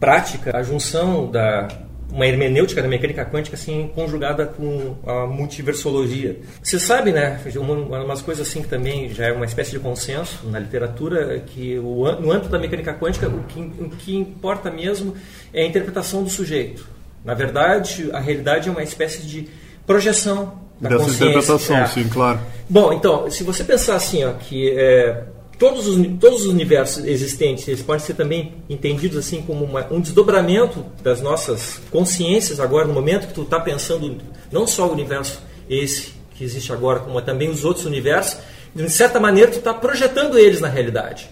prática, 0.00 0.56
a 0.56 0.62
junção 0.62 1.30
da 1.30 1.68
uma 2.08 2.24
hermenêutica 2.26 2.80
da 2.80 2.88
mecânica 2.88 3.26
quântica 3.26 3.56
assim 3.56 3.90
conjugada 3.94 4.46
com 4.46 4.94
a 5.04 5.26
multiversologia. 5.26 6.38
Você 6.62 6.78
sabe, 6.78 7.12
né? 7.12 7.38
Uma, 7.56 7.74
uma 7.74 8.04
umas 8.04 8.22
coisas 8.22 8.46
assim 8.46 8.62
que 8.62 8.68
também 8.68 9.12
já 9.12 9.26
é 9.26 9.32
uma 9.32 9.44
espécie 9.44 9.72
de 9.72 9.80
consenso 9.80 10.46
na 10.46 10.58
literatura 10.58 11.34
é 11.36 11.40
que 11.40 11.76
o, 11.78 12.04
no 12.20 12.30
âmbito 12.30 12.48
da 12.48 12.58
mecânica 12.58 12.94
quântica 12.94 13.28
o 13.28 13.42
que, 13.44 13.60
o 13.60 13.90
que 13.90 14.16
importa 14.16 14.70
mesmo 14.70 15.14
é 15.52 15.62
a 15.62 15.66
interpretação 15.66 16.22
do 16.22 16.30
sujeito. 16.30 16.86
Na 17.26 17.34
verdade, 17.34 18.08
a 18.12 18.20
realidade 18.20 18.68
é 18.68 18.72
uma 18.72 18.82
espécie 18.82 19.22
de 19.22 19.48
projeção 19.86 20.54
da 20.80 20.88
Dessa 20.90 21.00
consciência. 21.04 21.24
interpretação, 21.24 21.76
É. 21.76 21.86
sim, 21.88 22.08
claro. 22.08 22.38
Bom, 22.70 22.92
então, 22.92 23.30
se 23.30 23.42
você 23.42 23.64
pensar 23.64 23.96
assim, 23.96 24.24
ó, 24.24 24.32
que 24.34 24.70
é, 24.70 25.24
todos, 25.58 25.86
os, 25.88 25.96
todos 26.20 26.42
os 26.42 26.46
universos 26.46 27.04
existentes 27.04 27.66
eles 27.66 27.82
podem 27.82 28.04
ser 28.04 28.14
também 28.14 28.54
entendidos 28.68 29.16
assim 29.18 29.42
como 29.42 29.64
uma- 29.64 29.86
um 29.90 30.00
desdobramento 30.00 30.84
das 31.02 31.20
nossas 31.20 31.80
consciências 31.90 32.60
agora, 32.60 32.86
no 32.86 32.94
momento 32.94 33.26
que 33.28 33.34
tu 33.34 33.42
está 33.42 33.58
pensando 33.58 34.18
não 34.52 34.66
só 34.66 34.86
o 34.86 34.92
universo 34.92 35.40
esse 35.68 36.14
que 36.34 36.44
existe 36.44 36.72
agora, 36.72 37.00
como 37.00 37.20
também 37.22 37.48
os 37.50 37.64
outros 37.64 37.86
universos, 37.86 38.38
de 38.74 38.88
certa 38.90 39.18
maneira 39.18 39.50
tu 39.50 39.58
está 39.58 39.72
projetando 39.74 40.38
eles 40.38 40.60
na 40.60 40.68
realidade. 40.68 41.28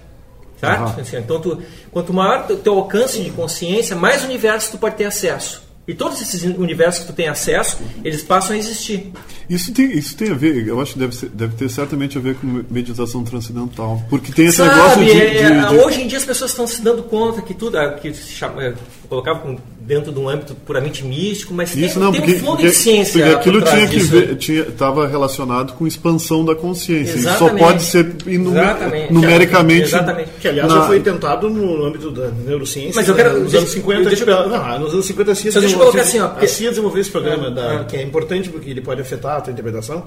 Certo? 0.59 0.98
Assim, 1.00 1.16
Então, 1.18 1.40
tu, 1.40 1.62
quanto 1.90 2.12
maior 2.12 2.46
o 2.50 2.57
teu 2.57 2.74
alcance 2.78 3.20
de 3.20 3.30
consciência, 3.30 3.94
mais 3.94 4.24
universos 4.24 4.70
tu 4.70 4.78
pode 4.78 4.96
ter 4.96 5.04
acesso. 5.04 5.62
E 5.87 5.92
todos 5.92 6.20
esses 6.23 6.42
universos 6.42 7.03
que 7.03 7.07
tu 7.09 7.12
tem 7.12 7.29
acesso, 7.29 7.77
eles 8.03 8.23
passam 8.23 8.57
a 8.57 8.59
existir. 8.59 9.12
Isso 9.51 9.70
tem, 9.73 9.92
isso 9.92 10.16
tem 10.16 10.31
a 10.31 10.35
ver, 10.35 10.66
eu 10.66 10.81
acho 10.81 10.94
que 10.94 10.99
deve, 10.99 11.14
ser- 11.14 11.29
deve 11.29 11.55
ter 11.57 11.68
certamente 11.68 12.16
a 12.16 12.20
ver 12.23 12.37
com 12.37 12.64
meditação 12.70 13.23
transcendental. 13.23 14.03
Porque 14.09 14.33
tem 14.33 14.47
esse 14.47 14.62
negócio 14.62 14.88
Sabe, 14.94 15.05
de. 15.05 15.11
é, 15.20 15.51
de- 15.61 15.68
de- 15.68 15.75
hoje 15.85 16.01
em 16.03 16.07
dia 16.09 16.16
as 16.16 16.25
pessoas 16.25 16.53
estão 16.53 16.66
se 16.66 16.81
dando 16.81 17.03
conta 17.03 17.42
que 17.42 17.53
tudo 17.53 17.77
ah, 17.79 17.92
que 17.92 18.14
se 18.14 18.33
chama, 18.33 18.64
é, 18.64 18.75
colocava 19.11 19.40
com- 19.40 19.59
dentro 19.87 20.11
de 20.12 20.18
um 20.18 20.29
âmbito 20.29 20.55
puramente 20.66 21.05
místico, 21.05 21.53
mas 21.53 21.75
Isso 21.77 21.94
tem, 21.94 22.03
não, 22.03 22.11
tem 22.12 22.20
porque, 22.23 22.37
um 22.37 22.38
fundo 22.38 22.51
porque, 22.53 22.66
de 22.68 22.73
ciência. 22.75 23.23
porque 23.23 23.37
aquilo 23.37 23.61
tinha 23.62 23.87
que 23.87 23.99
ver, 23.99 24.37
tinha, 24.37 24.61
estava 24.62 25.07
relacionado 25.07 25.75
com 25.75 25.87
expansão 25.87 26.44
da 26.44 26.55
consciência. 26.55 27.14
Isso 27.14 27.23
só 27.25 27.29
Exatamente. 27.49 27.59
pode 27.64 27.83
ser 27.83 28.14
Exatamente. 28.27 29.12
numericamente. 29.12 29.83
Exatamente. 29.83 30.31
Que, 30.40 30.49
aliás, 30.49 30.68
na- 30.73 30.81
já 30.81 30.87
foi 30.87 31.01
tentado 31.01 31.51
no 31.51 31.85
âmbito 31.85 32.11
da 32.11 32.29
neurociência. 32.29 32.92
Mas 32.97 33.09
eu 33.09 33.14
quero- 33.14 33.35
né, 33.35 33.38
Nos 33.40 33.42
deixa- 33.53 33.59
anos 33.59 33.70
50, 33.73 34.09
deixa 34.09 34.25
eu- 34.25 34.37
tipo, 34.37 34.49
não, 34.49 34.79
nos 34.81 34.92
anos 34.94 35.07
50 35.07 35.33
a 35.33 35.35
CIA, 35.35 35.53
Só 35.53 35.61
deixa 35.61 35.75
eu 35.75 35.79
colocar 35.79 36.01
assim, 36.01 36.20
ó, 36.20 36.29
porque- 36.29 36.47
a 36.47 36.49
CIA 36.49 36.70
desenvolveu 36.70 37.01
esse 37.01 37.11
programa, 37.11 37.47
Ah, 37.47 37.51
da- 37.51 37.81
ah. 37.81 37.85
que 37.85 37.97
é 37.97 38.03
importante 38.03 38.49
porque 38.49 38.70
ele 38.70 38.81
pode 38.81 39.01
afetar 39.01 39.37
a 39.37 39.40
tua 39.40 39.53
interpretação. 39.53 39.97
Ele 39.97 40.05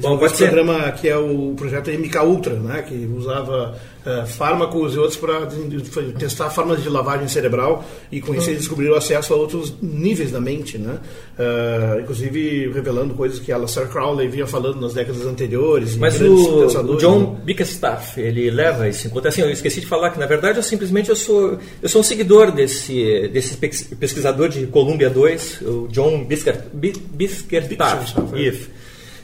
Bom, 0.00 0.16
desenvolveu 0.16 0.18
pode 0.20 0.32
esse 0.32 0.38
ser. 0.44 0.50
programa 0.52 0.92
que 0.92 1.08
é 1.08 1.16
o 1.16 1.54
projeto 1.56 1.90
MK 1.90 2.22
Ultra, 2.24 2.54
né, 2.54 2.84
que 2.86 3.08
usava 3.16 3.74
eh, 4.06 4.24
fármacos 4.26 4.94
e 4.94 4.98
outros 4.98 5.16
para 5.18 5.46
testar 6.18 6.48
formas 6.50 6.82
de 6.82 6.88
lavagem 6.88 7.26
cerebral 7.28 7.84
e 8.10 8.20
com 8.20 8.34
isso 8.34 8.48
eles 8.48 8.60
descobriram 8.60 8.94
acesso 8.94 9.34
a 9.34 9.36
outros 9.36 9.74
níveis 9.82 10.30
da 10.30 10.40
mente, 10.40 10.78
né? 10.78 10.98
Eh, 11.38 11.98
inclusive 12.02 12.70
revelando 12.72 13.14
coisas 13.14 13.38
que 13.40 13.50
Aleister 13.52 13.88
Crowley 13.88 14.28
vinha 14.28 14.46
falando 14.46 14.80
nas 14.80 14.94
décadas 14.94 15.26
anteriores. 15.26 15.96
Mas 15.96 16.20
o, 16.20 16.66
o 16.66 16.96
John 16.96 17.32
né? 17.32 17.40
Bickerstaff, 17.44 18.20
ele 18.20 18.50
leva 18.50 18.88
isso 18.88 19.06
em 19.06 19.10
conta. 19.10 19.28
Assim, 19.28 19.42
eu 19.42 19.50
esqueci 19.50 19.80
de 19.80 19.86
falar 19.86 20.10
que, 20.10 20.18
na 20.18 20.26
verdade, 20.26 20.58
eu 20.58 20.62
simplesmente 20.62 21.10
eu 21.10 21.16
sou, 21.16 21.58
eu 21.82 21.88
sou 21.88 22.00
um 22.00 22.04
seguidor 22.04 22.52
desse, 22.52 23.28
desse 23.28 23.56
pes- 23.56 23.82
pesquisador 23.98 24.48
de 24.48 24.66
Columbia 24.68 25.10
2, 25.10 25.62
o 25.62 25.88
John 25.90 26.24
Bickerstaff. 26.24 26.68
Bickerstaff, 26.72 28.70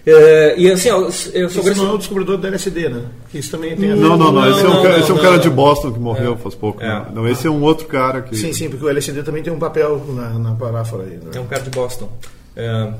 é. 0.07 0.11
É, 0.11 0.59
e 0.59 0.71
assim, 0.71 0.89
eu, 0.89 1.03
eu 1.33 1.49
sou 1.49 1.63
Esse 1.63 1.75
não 1.77 1.91
é 1.91 1.93
o 1.93 1.99
descobridor 1.99 2.37
do 2.37 2.47
LSD, 2.47 2.89
né? 2.89 3.03
Que 3.31 3.39
isso 3.39 3.51
também 3.51 3.77
tem 3.77 3.93
a 3.93 3.95
ver 3.95 4.01
Não, 4.01 4.17
não, 4.17 4.33
não. 4.33 4.41
Não, 4.43 4.51
Esse 4.51 4.65
é 4.65 4.69
um, 4.69 4.75
não, 4.75 4.83
ca- 4.83 4.89
não, 4.89 4.99
esse 4.99 5.11
é 5.11 5.13
um 5.13 5.17
não, 5.17 5.23
cara 5.23 5.37
não. 5.37 5.43
de 5.43 5.51
Boston 5.51 5.93
que 5.93 5.99
morreu 6.01 6.37
faz 6.37 6.55
pouco. 6.55 6.83
É. 6.83 6.89
né? 6.89 7.07
Não, 7.15 7.29
esse 7.29 7.47
é 7.47 7.51
um 7.51 7.63
outro 7.63 7.87
cara 7.87 8.21
que. 8.23 8.37
Sim, 8.37 8.53
sim, 8.53 8.69
porque 8.69 8.85
o 8.85 8.89
LSD 8.89 9.23
também 9.23 9.43
tem 9.43 9.53
um 9.53 9.59
papel 9.59 10.03
na, 10.09 10.31
na 10.39 10.55
paráfora 10.55 11.05
aí. 11.05 11.11
Né? 11.17 11.31
É 11.35 11.41
um 11.41 11.47
cara 11.47 11.63
de 11.63 11.71
Boston. 11.71 12.11
É, 12.57 12.93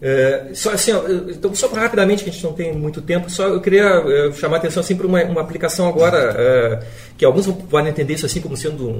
É, 0.00 0.50
só 0.54 0.70
assim, 0.72 0.92
ó, 0.92 1.00
então, 1.28 1.54
só 1.54 1.68
rapidamente, 1.68 2.24
que 2.24 2.30
a 2.30 2.32
gente 2.32 2.42
não 2.44 2.52
tem 2.52 2.72
muito 2.72 3.00
tempo, 3.02 3.30
só 3.30 3.46
eu 3.46 3.60
queria 3.60 3.84
é, 3.84 4.32
chamar 4.32 4.56
a 4.56 4.58
atenção 4.58 4.80
assim, 4.80 4.96
para 4.96 5.06
uma, 5.06 5.22
uma 5.24 5.40
aplicação 5.40 5.88
agora, 5.88 6.34
é, 6.36 6.80
que 7.16 7.24
alguns 7.24 7.46
podem 7.68 7.90
entender 7.90 8.14
isso 8.14 8.26
assim 8.26 8.40
como 8.40 8.56
sendo 8.56 8.88
um, 8.88 8.92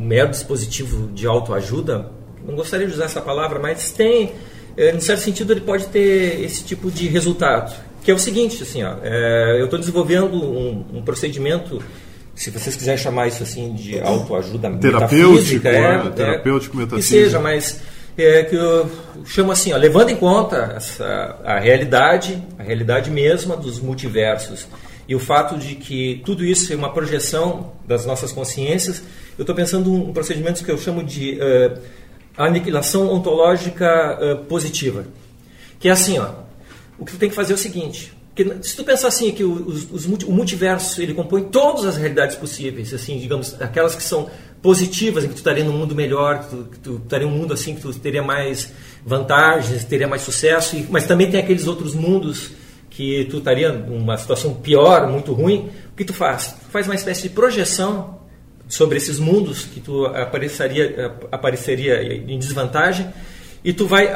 um 0.00 0.04
mero 0.06 0.28
dispositivo 0.30 1.08
de 1.08 1.26
autoajuda. 1.26 2.10
Não 2.46 2.54
gostaria 2.56 2.86
de 2.86 2.92
usar 2.92 3.04
essa 3.04 3.20
palavra, 3.22 3.58
mas 3.58 3.90
tem, 3.92 4.32
é, 4.78 4.94
em 4.94 5.00
certo 5.00 5.20
sentido, 5.20 5.52
ele 5.52 5.60
pode 5.60 5.86
ter 5.86 6.40
esse 6.44 6.64
tipo 6.64 6.90
de 6.90 7.08
resultado. 7.08 7.74
Que 8.02 8.12
é 8.12 8.14
o 8.14 8.18
seguinte, 8.18 8.62
assim, 8.62 8.82
ó, 8.82 8.94
é, 9.02 9.56
eu 9.58 9.64
estou 9.64 9.78
desenvolvendo 9.78 10.34
um, 10.34 10.84
um 10.94 11.02
procedimento 11.02 11.82
se 12.38 12.50
vocês 12.50 12.76
quiserem 12.76 12.96
chamar 12.96 13.26
isso 13.26 13.42
assim 13.42 13.74
de 13.74 13.98
autoajuda 13.98 14.70
terapêutico, 14.76 15.66
é, 15.66 15.94
é, 15.94 16.10
terapêutico 16.10 16.80
é, 16.80 16.86
que 16.86 17.02
seja, 17.02 17.40
mas 17.40 17.80
é, 18.16 18.44
que 18.44 18.54
eu 18.54 18.88
chamo 19.24 19.50
assim, 19.50 19.72
ó, 19.72 19.76
levando 19.76 20.10
em 20.10 20.16
conta 20.16 20.74
essa, 20.76 21.36
a 21.44 21.58
realidade, 21.58 22.40
a 22.56 22.62
realidade 22.62 23.10
mesma 23.10 23.56
dos 23.56 23.80
multiversos 23.80 24.68
e 25.08 25.16
o 25.16 25.18
fato 25.18 25.58
de 25.58 25.74
que 25.74 26.22
tudo 26.24 26.44
isso 26.44 26.72
é 26.72 26.76
uma 26.76 26.92
projeção 26.92 27.72
das 27.84 28.06
nossas 28.06 28.30
consciências, 28.30 29.02
eu 29.36 29.42
estou 29.42 29.54
pensando 29.54 29.90
um, 29.92 30.10
um 30.10 30.12
procedimento 30.12 30.64
que 30.64 30.70
eu 30.70 30.78
chamo 30.78 31.02
de 31.02 31.40
uh, 31.40 31.78
aniquilação 32.44 33.10
ontológica 33.12 34.18
uh, 34.20 34.44
positiva, 34.44 35.04
que 35.78 35.88
é 35.88 35.92
assim, 35.92 36.18
ó, 36.18 36.30
o 36.98 37.04
que 37.04 37.12
tu 37.12 37.18
tem 37.18 37.28
que 37.28 37.34
fazer 37.34 37.52
é 37.52 37.56
o 37.56 37.58
seguinte, 37.58 38.12
que, 38.34 38.44
se 38.62 38.76
tu 38.76 38.84
pensar 38.84 39.08
assim 39.08 39.32
que 39.32 39.42
os, 39.42 39.90
os, 39.90 40.06
o 40.06 40.32
multiverso 40.32 41.02
ele 41.02 41.12
compõe 41.12 41.42
todas 41.44 41.84
as 41.84 41.96
realidades 41.96 42.36
possíveis, 42.36 42.94
assim, 42.94 43.18
digamos, 43.18 43.60
aquelas 43.60 43.96
que 43.96 44.02
são 44.02 44.30
positivas, 44.62 45.24
em 45.24 45.28
que 45.28 45.34
tu 45.34 45.38
estaria 45.38 45.64
num 45.64 45.72
mundo 45.72 45.94
melhor, 45.94 46.40
que 46.40 46.48
tu, 46.48 46.64
que 46.70 46.78
tu 46.78 47.00
estaria 47.02 47.26
um 47.26 47.30
mundo 47.30 47.52
assim 47.52 47.74
que 47.74 47.80
tu 47.80 47.92
teria 47.94 48.22
mais 48.22 48.72
vantagens, 49.04 49.84
teria 49.84 50.06
mais 50.06 50.22
sucesso, 50.22 50.76
e, 50.76 50.86
mas 50.88 51.06
também 51.06 51.30
tem 51.30 51.40
aqueles 51.40 51.66
outros 51.66 51.94
mundos 51.94 52.52
que 52.90 53.26
tu 53.30 53.38
estaria 53.38 53.72
numa 53.72 54.16
situação 54.16 54.54
pior, 54.54 55.08
muito 55.08 55.32
ruim. 55.32 55.70
O 55.92 55.96
que 55.96 56.04
tu 56.04 56.14
faz? 56.14 56.54
Tu 56.64 56.70
faz 56.70 56.86
uma 56.86 56.94
espécie 56.94 57.22
de 57.22 57.30
projeção 57.30 58.17
sobre 58.68 58.98
esses 58.98 59.18
mundos 59.18 59.64
que 59.64 59.80
tu 59.80 60.06
apareceria, 60.06 61.14
apareceria 61.32 62.02
em 62.02 62.38
desvantagem 62.38 63.08
e 63.64 63.72
tu 63.72 63.86
vai 63.86 64.12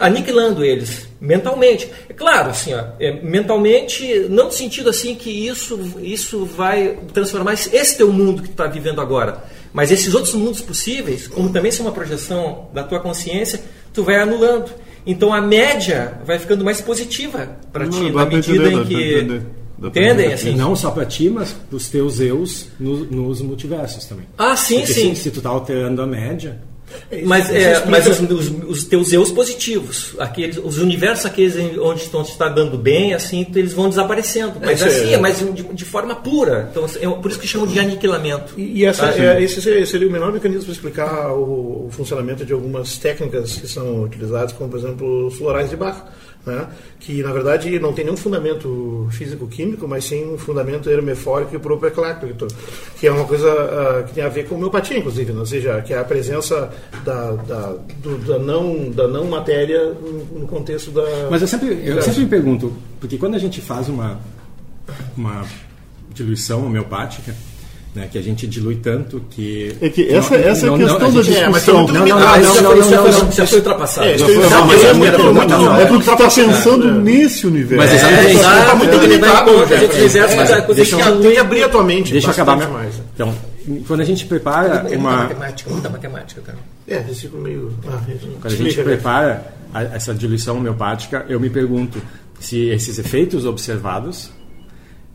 aniquilando 0.00 0.64
eles 0.64 1.08
mentalmente. 1.20 1.88
É 2.08 2.12
claro, 2.12 2.50
assim, 2.50 2.74
ó, 2.74 2.84
é, 3.00 3.12
mentalmente, 3.22 4.26
não 4.28 4.46
no 4.46 4.52
sentido 4.52 4.90
assim 4.90 5.14
que 5.14 5.30
isso, 5.30 5.78
isso 6.02 6.44
vai 6.44 6.98
transformar 7.12 7.54
esse 7.54 7.96
teu 7.96 8.12
mundo 8.12 8.42
que 8.42 8.48
tu 8.48 8.52
está 8.52 8.66
vivendo 8.66 9.00
agora, 9.00 9.44
mas 9.72 9.90
esses 9.90 10.14
outros 10.14 10.34
mundos 10.34 10.60
possíveis, 10.60 11.26
como 11.26 11.50
também 11.50 11.72
são 11.72 11.86
uma 11.86 11.92
projeção 11.92 12.68
da 12.74 12.84
tua 12.84 13.00
consciência, 13.00 13.62
tu 13.92 14.04
vai 14.04 14.16
anulando. 14.16 14.70
Então 15.06 15.32
a 15.32 15.40
média 15.40 16.20
vai 16.24 16.38
ficando 16.38 16.64
mais 16.64 16.80
positiva 16.80 17.56
para 17.72 17.88
ti, 17.88 18.10
na 18.10 18.26
medida 18.26 18.70
em 18.70 18.84
que. 18.84 19.61
Entendem? 19.88 20.32
Assim? 20.32 20.50
E 20.50 20.56
não 20.56 20.74
só 20.76 20.90
para 20.90 21.04
ti, 21.04 21.28
mas 21.28 21.52
para 21.52 21.76
os 21.76 21.88
teus 21.88 22.20
eus 22.20 22.68
no, 22.78 23.04
nos 23.04 23.40
multiversos 23.40 24.04
também. 24.06 24.26
Ah, 24.38 24.56
sim, 24.56 24.78
Porque 24.78 24.92
sim. 24.92 25.14
Se, 25.14 25.22
se 25.22 25.30
tu 25.30 25.38
está 25.38 25.50
alterando 25.50 26.02
a 26.02 26.06
média, 26.06 26.60
mas, 27.24 27.50
é, 27.50 27.84
mas 27.86 28.06
os, 28.06 28.20
os, 28.20 28.48
os, 28.68 28.84
teus 28.84 29.12
eus 29.12 29.30
positivos, 29.30 30.14
aqueles, 30.18 30.58
os 30.58 30.78
universos 30.78 31.26
aqueles 31.26 31.54
onde 31.78 32.02
estão 32.02 32.22
está 32.22 32.48
dando 32.48 32.78
bem, 32.78 33.14
assim, 33.14 33.46
eles 33.54 33.72
vão 33.72 33.88
desaparecendo. 33.88 34.54
Mas 34.60 34.80
é, 34.82 34.86
assim, 34.86 35.14
é, 35.14 35.18
mas 35.18 35.38
de, 35.38 35.62
de, 35.62 35.84
forma 35.84 36.14
pura. 36.14 36.68
Então, 36.70 36.84
é 36.84 37.20
por 37.20 37.30
isso 37.30 37.40
que 37.40 37.46
chamam 37.46 37.66
de 37.66 37.78
aniquilamento. 37.78 38.54
E, 38.56 38.80
e 38.80 38.84
essa, 38.84 39.10
é, 39.10 39.42
esse 39.42 39.60
seria, 39.60 39.84
seria, 39.86 40.08
o 40.08 40.10
menor 40.10 40.32
mecanismo 40.32 40.64
para 40.64 40.72
explicar 40.72 41.32
o, 41.32 41.86
o, 41.86 41.88
funcionamento 41.90 42.44
de 42.44 42.52
algumas 42.52 42.98
técnicas 42.98 43.56
que 43.56 43.68
são 43.68 44.02
utilizadas, 44.04 44.52
como 44.52 44.70
por 44.70 44.78
exemplo 44.78 45.26
os 45.26 45.34
florais 45.36 45.70
de 45.70 45.76
Bach 45.76 46.04
né? 46.44 46.68
que 46.98 47.22
na 47.22 47.32
verdade 47.32 47.78
não 47.78 47.92
tem 47.92 48.04
nenhum 48.04 48.16
fundamento 48.16 49.08
físico-químico, 49.10 49.86
mas 49.86 50.04
sim 50.04 50.32
um 50.32 50.38
fundamento 50.38 50.88
hermefórico 50.90 51.54
e 51.54 51.58
proprocláctico, 51.58 52.46
que 52.98 53.06
é 53.06 53.12
uma 53.12 53.24
coisa 53.24 53.48
uh, 53.48 54.04
que 54.04 54.14
tem 54.14 54.24
a 54.24 54.28
ver 54.28 54.48
com 54.48 54.54
homeopatia, 54.56 54.98
inclusive, 54.98 55.32
né? 55.32 55.40
ou 55.40 55.46
seja, 55.46 55.80
que 55.82 55.92
é 55.92 55.98
a 55.98 56.04
presença 56.04 56.70
da, 57.04 57.32
da, 57.32 57.76
do, 58.02 58.18
da, 58.18 58.38
não, 58.38 58.90
da 58.90 59.08
não 59.08 59.24
matéria 59.24 59.92
no, 59.92 60.40
no 60.40 60.46
contexto 60.46 60.90
da. 60.90 61.02
Mas 61.30 61.42
eu 61.42 61.48
sempre, 61.48 61.80
eu 61.84 62.00
sempre 62.02 62.22
me 62.22 62.28
pergunto, 62.28 62.72
porque 63.00 63.18
quando 63.18 63.34
a 63.34 63.38
gente 63.38 63.60
faz 63.60 63.88
uma, 63.88 64.20
uma 65.16 65.44
diluição 66.12 66.66
homeopática, 66.66 67.34
né, 67.94 68.08
que 68.10 68.16
a 68.16 68.22
gente 68.22 68.46
dilui 68.46 68.76
tanto 68.76 69.20
que. 69.30 69.76
É 69.80 69.88
que 69.90 70.08
essa, 70.08 70.36
não, 70.36 70.44
essa 70.48 70.66
não, 70.66 70.72
é 70.74 70.76
a 70.76 70.88
questão 70.88 70.98
não, 70.98 71.06
a 71.06 71.10
da 71.10 71.20
discussão. 71.20 71.80
É, 71.80 71.92
não, 71.92 71.92
não, 71.92 72.06
não, 72.06 72.16
não, 72.16 72.66
não, 72.66 73.24
não, 73.24 73.32
já 73.32 73.46
foi 73.46 73.58
ultrapassado. 73.58 74.06
É, 74.06 74.12
é 74.12 75.86
porque 75.86 76.04
você 76.04 76.12
está 76.12 76.16
pensando 76.16 76.90
nesse 76.90 77.46
universo. 77.46 77.76
Mas 77.76 77.92
exatamente. 77.92 78.36
Está 78.36 78.74
muito 78.74 78.96
limitado. 78.96 79.50
Deixa 80.74 80.96
eu 80.96 81.40
abrir 81.40 81.64
a 81.64 81.68
tua 81.68 81.84
mente. 81.84 82.12
Deixa 82.12 82.28
eu 82.28 82.32
acabar 82.32 82.68
mais. 82.70 82.94
Então, 83.14 83.34
quando 83.86 84.00
a 84.00 84.04
gente 84.04 84.24
prepara 84.24 84.86
uma. 84.96 85.24
matemática, 85.24 85.70
muita 85.70 85.90
matemática, 85.90 86.40
cara. 86.40 86.58
É, 86.88 87.04
esse 87.10 87.28
meio. 87.28 87.74
Quando 88.40 88.54
a 88.54 88.56
gente 88.56 88.82
prepara 88.82 89.52
essa 89.92 90.14
diluição 90.14 90.56
homeopática, 90.56 91.26
eu 91.28 91.38
me 91.38 91.50
pergunto 91.50 92.00
se 92.40 92.68
esses 92.68 92.98
efeitos 92.98 93.44
observados 93.44 94.30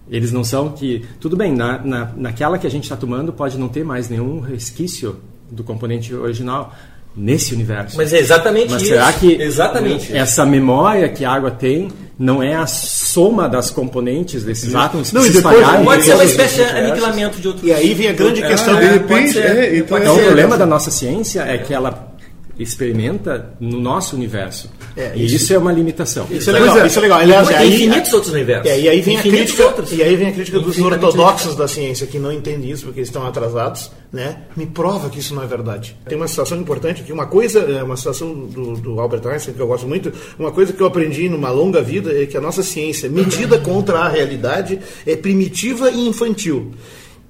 eles 0.09 0.31
não 0.31 0.43
são 0.43 0.69
que. 0.69 1.05
Tudo 1.19 1.35
bem, 1.35 1.53
na, 1.53 1.77
na, 1.79 2.11
naquela 2.15 2.57
que 2.57 2.65
a 2.65 2.69
gente 2.69 2.83
está 2.83 2.95
tomando 2.95 3.33
pode 3.33 3.57
não 3.57 3.67
ter 3.67 3.83
mais 3.83 4.09
nenhum 4.09 4.39
resquício 4.39 5.17
do 5.51 5.63
componente 5.63 6.13
original 6.13 6.73
nesse 7.15 7.53
universo. 7.53 7.97
Mas 7.97 8.13
é 8.13 8.19
exatamente 8.19 8.71
Mas 8.71 8.83
isso. 8.83 8.91
será 8.91 9.11
que 9.11 9.33
exatamente 9.41 10.15
essa 10.15 10.43
isso. 10.43 10.51
memória 10.51 11.09
que 11.09 11.25
a 11.25 11.31
água 11.31 11.49
tem 11.49 11.89
não 12.17 12.41
é 12.41 12.55
a 12.55 12.67
soma 12.67 13.49
das 13.49 13.69
componentes 13.69 14.43
desses 14.43 14.73
átomos 14.75 15.11
não, 15.11 15.21
que 15.21 15.31
se 15.31 15.37
espalharam? 15.37 15.83
Pode 15.83 16.03
ser 16.03 16.13
uma 16.13 16.23
espécie 16.23 16.55
de 16.57 16.63
aniquilamento 16.63 17.39
de 17.41 17.47
outros. 17.47 17.67
E 17.67 17.73
aí 17.73 17.93
vem 17.93 18.07
a 18.07 18.13
grande 18.13 18.43
é, 18.43 18.47
questão. 18.47 18.77
É, 18.77 18.81
de 18.81 18.87
repente, 18.87 19.39
é, 19.39 19.77
então, 19.77 19.97
então 19.97 20.15
o 20.15 20.23
problema 20.23 20.57
da 20.57 20.65
nossa 20.65 20.91
ciência 20.91 21.41
é 21.41 21.57
que 21.57 21.73
ela 21.73 22.15
experimenta 22.59 23.53
no 23.59 23.79
nosso 23.79 24.15
universo. 24.15 24.71
É, 24.95 25.13
e 25.15 25.25
isso, 25.25 25.35
isso, 25.35 25.53
é 25.53 25.57
uma 25.57 25.71
limitação. 25.71 26.27
Isso 26.29 26.49
é 26.49 26.53
legal. 26.53 26.85
Isso 26.85 26.99
é 26.99 27.01
legal. 27.01 27.19
Aliás, 27.19 27.49
aí, 27.49 27.75
infinitos 27.75 28.13
outros 28.13 28.33
universos. 28.33 28.69
É, 28.69 28.79
e 28.79 28.89
aí 28.89 29.01
vem 29.01 29.17
a 29.17 29.21
crítica, 29.21 29.65
outros. 29.65 29.91
e 29.91 30.01
aí 30.01 30.15
vem 30.15 30.29
a 30.29 30.31
crítica 30.31 30.59
dos 30.59 30.77
ortodoxos 30.79 31.55
da 31.55 31.67
ciência 31.67 32.07
que 32.07 32.17
não 32.17 32.31
entendem 32.31 32.71
isso 32.71 32.85
porque 32.85 32.99
eles 32.99 33.09
estão 33.09 33.25
atrasados, 33.25 33.91
né? 34.11 34.43
Me 34.55 34.65
prova 34.65 35.09
que 35.09 35.19
isso 35.19 35.35
não 35.35 35.43
é 35.43 35.47
verdade. 35.47 35.95
Tem 36.07 36.17
uma 36.17 36.27
situação 36.27 36.57
importante 36.57 37.01
aqui, 37.01 37.11
uma 37.11 37.27
coisa, 37.27 37.59
é 37.59 37.83
uma 37.83 37.97
situação 37.97 38.33
do, 38.33 38.73
do 38.75 38.99
Albert 38.99 39.27
Einstein 39.27 39.53
que 39.53 39.59
eu 39.59 39.67
gosto 39.67 39.87
muito, 39.87 40.11
uma 40.39 40.51
coisa 40.51 40.73
que 40.73 40.81
eu 40.81 40.87
aprendi 40.87 41.29
numa 41.29 41.49
longa 41.49 41.81
vida 41.81 42.11
é 42.11 42.25
que 42.25 42.37
a 42.37 42.41
nossa 42.41 42.63
ciência, 42.63 43.09
medida 43.09 43.59
contra 43.59 43.99
a 43.99 44.09
realidade, 44.09 44.79
é 45.05 45.15
primitiva 45.15 45.89
e 45.91 46.07
infantil 46.07 46.71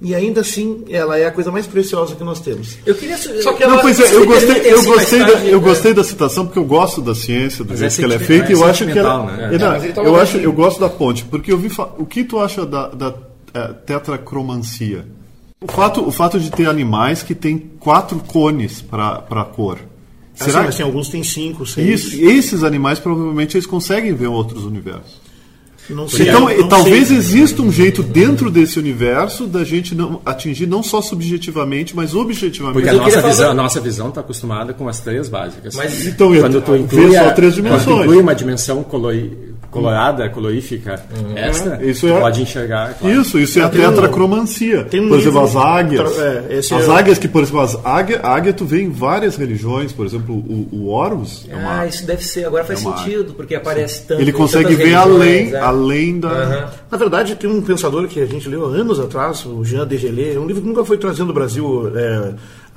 e 0.00 0.14
ainda 0.14 0.42
assim 0.42 0.84
ela 0.88 1.18
é 1.18 1.26
a 1.26 1.30
coisa 1.30 1.50
mais 1.50 1.66
preciosa 1.66 2.14
que 2.14 2.22
nós 2.22 2.40
temos. 2.40 2.78
Eu 2.86 2.94
queria 2.94 3.16
só 3.16 3.52
que 3.52 3.62
ela, 3.62 3.74
não, 3.74 3.80
pois 3.80 3.98
é, 3.98 4.14
eu 4.14 4.26
gostei, 4.26 4.72
eu 4.72 4.84
gostei, 4.84 5.18
da, 5.18 5.44
eu 5.44 5.60
gostei 5.60 5.94
da 5.94 6.04
citação 6.04 6.46
porque 6.46 6.58
eu 6.58 6.64
gosto 6.64 7.00
da 7.02 7.14
ciência 7.14 7.64
do 7.64 7.76
jeito 7.76 7.92
é 7.92 7.96
que 7.96 8.04
ela 8.04 8.14
é 8.14 8.18
feita 8.18 8.50
e 8.50 8.54
eu 8.54 8.64
acho 8.64 8.86
que 8.86 8.98
ela, 8.98 9.24
né? 9.24 9.54
é, 9.54 9.58
não, 9.58 9.92
tá 9.92 10.02
eu 10.02 10.16
acho, 10.16 10.36
eu 10.36 10.52
gosto 10.52 10.78
da 10.78 10.88
ponte 10.88 11.24
porque 11.24 11.52
eu 11.52 11.58
vi 11.58 11.68
o 11.98 12.06
que 12.06 12.22
tu 12.22 12.38
acha 12.38 12.64
da, 12.64 12.88
da 12.88 13.14
é, 13.54 13.68
tetracromancia? 13.86 15.04
O 15.60 15.70
fato, 15.70 16.06
o 16.06 16.12
fato 16.12 16.38
de 16.38 16.50
ter 16.50 16.68
animais 16.68 17.22
que 17.22 17.34
têm 17.34 17.58
quatro 17.80 18.20
cones 18.20 18.80
para 18.80 19.24
a 19.28 19.44
cor. 19.44 19.78
Será 20.32 20.60
assim, 20.60 20.62
que... 20.62 20.68
assim, 20.68 20.82
alguns 20.84 21.08
têm 21.08 21.24
cinco, 21.24 21.66
seis. 21.66 22.04
Isso, 22.04 22.24
esses 22.24 22.62
animais 22.62 23.00
provavelmente 23.00 23.56
eles 23.56 23.66
conseguem 23.66 24.14
ver 24.14 24.28
outros 24.28 24.64
universos. 24.64 25.17
Não 25.90 26.08
sei, 26.08 26.28
então, 26.28 26.48
não 26.48 26.68
talvez 26.68 27.08
sei. 27.08 27.16
exista 27.16 27.62
um 27.62 27.72
jeito 27.72 28.02
dentro 28.02 28.50
desse 28.50 28.78
universo 28.78 29.46
da 29.46 29.64
gente 29.64 29.94
não 29.94 30.20
atingir 30.24 30.66
não 30.66 30.82
só 30.82 31.00
subjetivamente, 31.00 31.96
mas 31.96 32.14
objetivamente. 32.14 32.74
Porque 32.74 32.88
a 32.88 32.94
nossa, 32.94 33.22
visão, 33.22 33.50
a 33.50 33.54
nossa 33.54 33.80
visão 33.80 34.08
está 34.08 34.20
acostumada 34.20 34.74
com 34.74 34.88
as 34.88 35.00
três 35.00 35.28
básicas. 35.28 35.74
Mas 35.74 36.06
então, 36.06 36.34
quando 36.38 36.60
tu 36.60 36.76
inclui, 36.76 37.14
só 37.14 37.30
três 37.30 37.54
dimensões. 37.54 37.84
Quando 37.84 38.02
inclui 38.02 38.20
uma 38.20 38.34
dimensão 38.34 38.82
colori, 38.82 39.36
colorada, 39.70 40.28
colorífica, 40.30 41.02
uhum. 41.14 41.36
extra, 41.36 41.84
isso 41.84 42.08
é, 42.08 42.20
pode 42.20 42.42
enxergar. 42.42 42.94
Claro. 42.94 43.20
Isso, 43.20 43.38
isso 43.38 43.58
é 43.58 43.62
a 43.62 43.68
tetracromancia. 43.68 44.84
Tem 44.84 45.00
um 45.00 45.08
por 45.08 45.18
exemplo, 45.18 45.40
as 45.40 45.56
águias. 45.56 46.18
É, 46.18 46.58
as 46.58 46.70
é 46.70 46.90
águias 46.90 47.18
que, 47.18 47.28
por 47.28 47.42
exemplo, 47.42 47.60
as 47.60 47.78
águia, 47.84 48.20
águia 48.22 48.52
tu 48.52 48.64
vê 48.64 48.80
em 48.82 48.90
várias 48.90 49.36
religiões, 49.36 49.92
por 49.92 50.06
exemplo, 50.06 50.34
o, 50.34 50.68
o 50.72 50.88
Horus. 50.88 51.46
É 51.48 51.54
uma, 51.54 51.80
ah, 51.80 51.86
isso 51.86 52.06
deve 52.06 52.24
ser, 52.24 52.46
agora 52.46 52.64
faz 52.64 52.80
é 52.80 52.82
sentido, 52.82 53.34
porque 53.34 53.54
aparece 53.54 54.02
tanto. 54.02 54.20
Ele 54.20 54.32
consegue 54.32 54.74
ver 54.74 54.94
além, 54.94 55.52
é. 55.52 55.58
além 55.58 56.18
da. 56.18 56.28
Uhum. 56.28 56.78
Na 56.90 56.98
verdade, 56.98 57.34
tem 57.36 57.50
um 57.50 57.60
pensador 57.60 58.06
que 58.08 58.20
a 58.20 58.26
gente 58.26 58.48
leu 58.48 58.64
anos 58.64 58.98
atrás, 58.98 59.44
o 59.44 59.64
Jean 59.64 59.86
Degelé, 59.86 60.38
um 60.38 60.46
livro 60.46 60.62
que 60.62 60.68
nunca 60.68 60.84
foi 60.84 60.96
trazido 60.96 61.26
no 61.26 61.34
Brasil. 61.34 61.92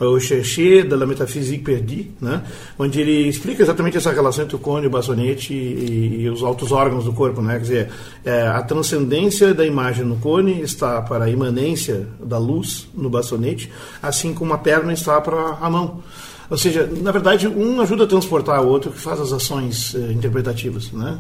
É, 0.02 0.06
o 0.06 0.20
Cherché 0.20 0.82
de 0.82 0.96
la 0.96 1.06
Métaphysique 1.06 1.64
Perdue, 1.64 2.12
né? 2.20 2.42
onde 2.80 3.00
ele 3.00 3.30
explica 3.30 3.62
exatamente 3.62 3.98
essa 3.98 4.12
relação 4.12 4.44
entre 4.44 4.56
o 4.56 4.60
cone, 4.60 4.88
o 4.88 4.90
bastonete 4.90 5.54
e, 5.54 6.24
e 6.24 6.30
os 6.30 6.42
altos 6.42 6.72
órgãos 6.72 7.06
do 7.06 7.14
corpo. 7.14 7.40
Né? 7.40 7.54
Quer 7.54 7.62
dizer, 7.62 7.90
é, 8.26 8.48
a 8.48 8.64
transcendência 8.64 9.54
da 9.54 9.64
imagem 9.64 10.04
no 10.04 10.16
cone 10.16 10.60
está 10.62 11.04
para 11.04 11.26
a 11.26 11.30
imanência 11.30 12.08
da 12.20 12.40
luz 12.40 12.90
no 12.96 13.12
bastonete, 13.12 13.72
assim 14.02 14.34
como 14.34 14.54
a 14.54 14.58
perna 14.58 14.92
está 14.92 15.22
para 15.22 15.58
a 15.62 15.70
mão. 15.70 16.02
Ou 16.50 16.58
seja, 16.58 16.90
na 17.02 17.12
verdade, 17.12 17.48
um 17.48 17.80
ajuda 17.80 18.04
a 18.04 18.08
transportar 18.08 18.62
o 18.62 18.68
outro 18.68 18.92
que 18.92 19.00
faz 19.00 19.22
as 19.22 19.32
ações 19.32 19.96
eh, 19.96 20.12
interpretativas, 20.12 20.92
né? 20.92 21.18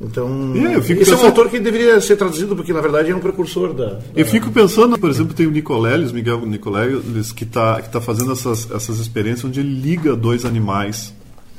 Então, 0.00 0.52
É, 0.56 0.74
eu 0.76 0.82
fico 0.82 1.00
esse 1.02 1.10
é 1.10 1.14
um 1.14 1.16
pensando- 1.18 1.26
autor 1.26 1.48
que 1.50 1.60
deveria 1.60 2.00
ser 2.00 2.16
traduzido 2.16 2.54
porque 2.56 2.72
na 2.72 2.80
verdade 2.80 3.10
é 3.10 3.16
um 3.16 3.20
precursor 3.20 3.72
da. 3.72 3.86
da- 3.86 4.00
Eu 4.14 4.26
fico 4.26 4.50
pensando, 4.50 4.98
por 4.98 5.08
exemplo, 5.08 5.32
tem 5.34 5.46
o 5.46 5.50
Nicoleles, 5.50 6.10
Miguel 6.12 6.44
Nicoleles, 6.44 7.30
que 7.32 7.44
está 7.44 7.80
que 7.80 7.88
tá 7.90 8.00
fazendo 8.00 8.32
essas, 8.32 8.68
essas 8.70 8.98
experiências 8.98 9.44
onde 9.44 9.60
ele 9.60 9.72
liga 9.80 10.14
dois 10.16 10.44
animais 10.44 11.14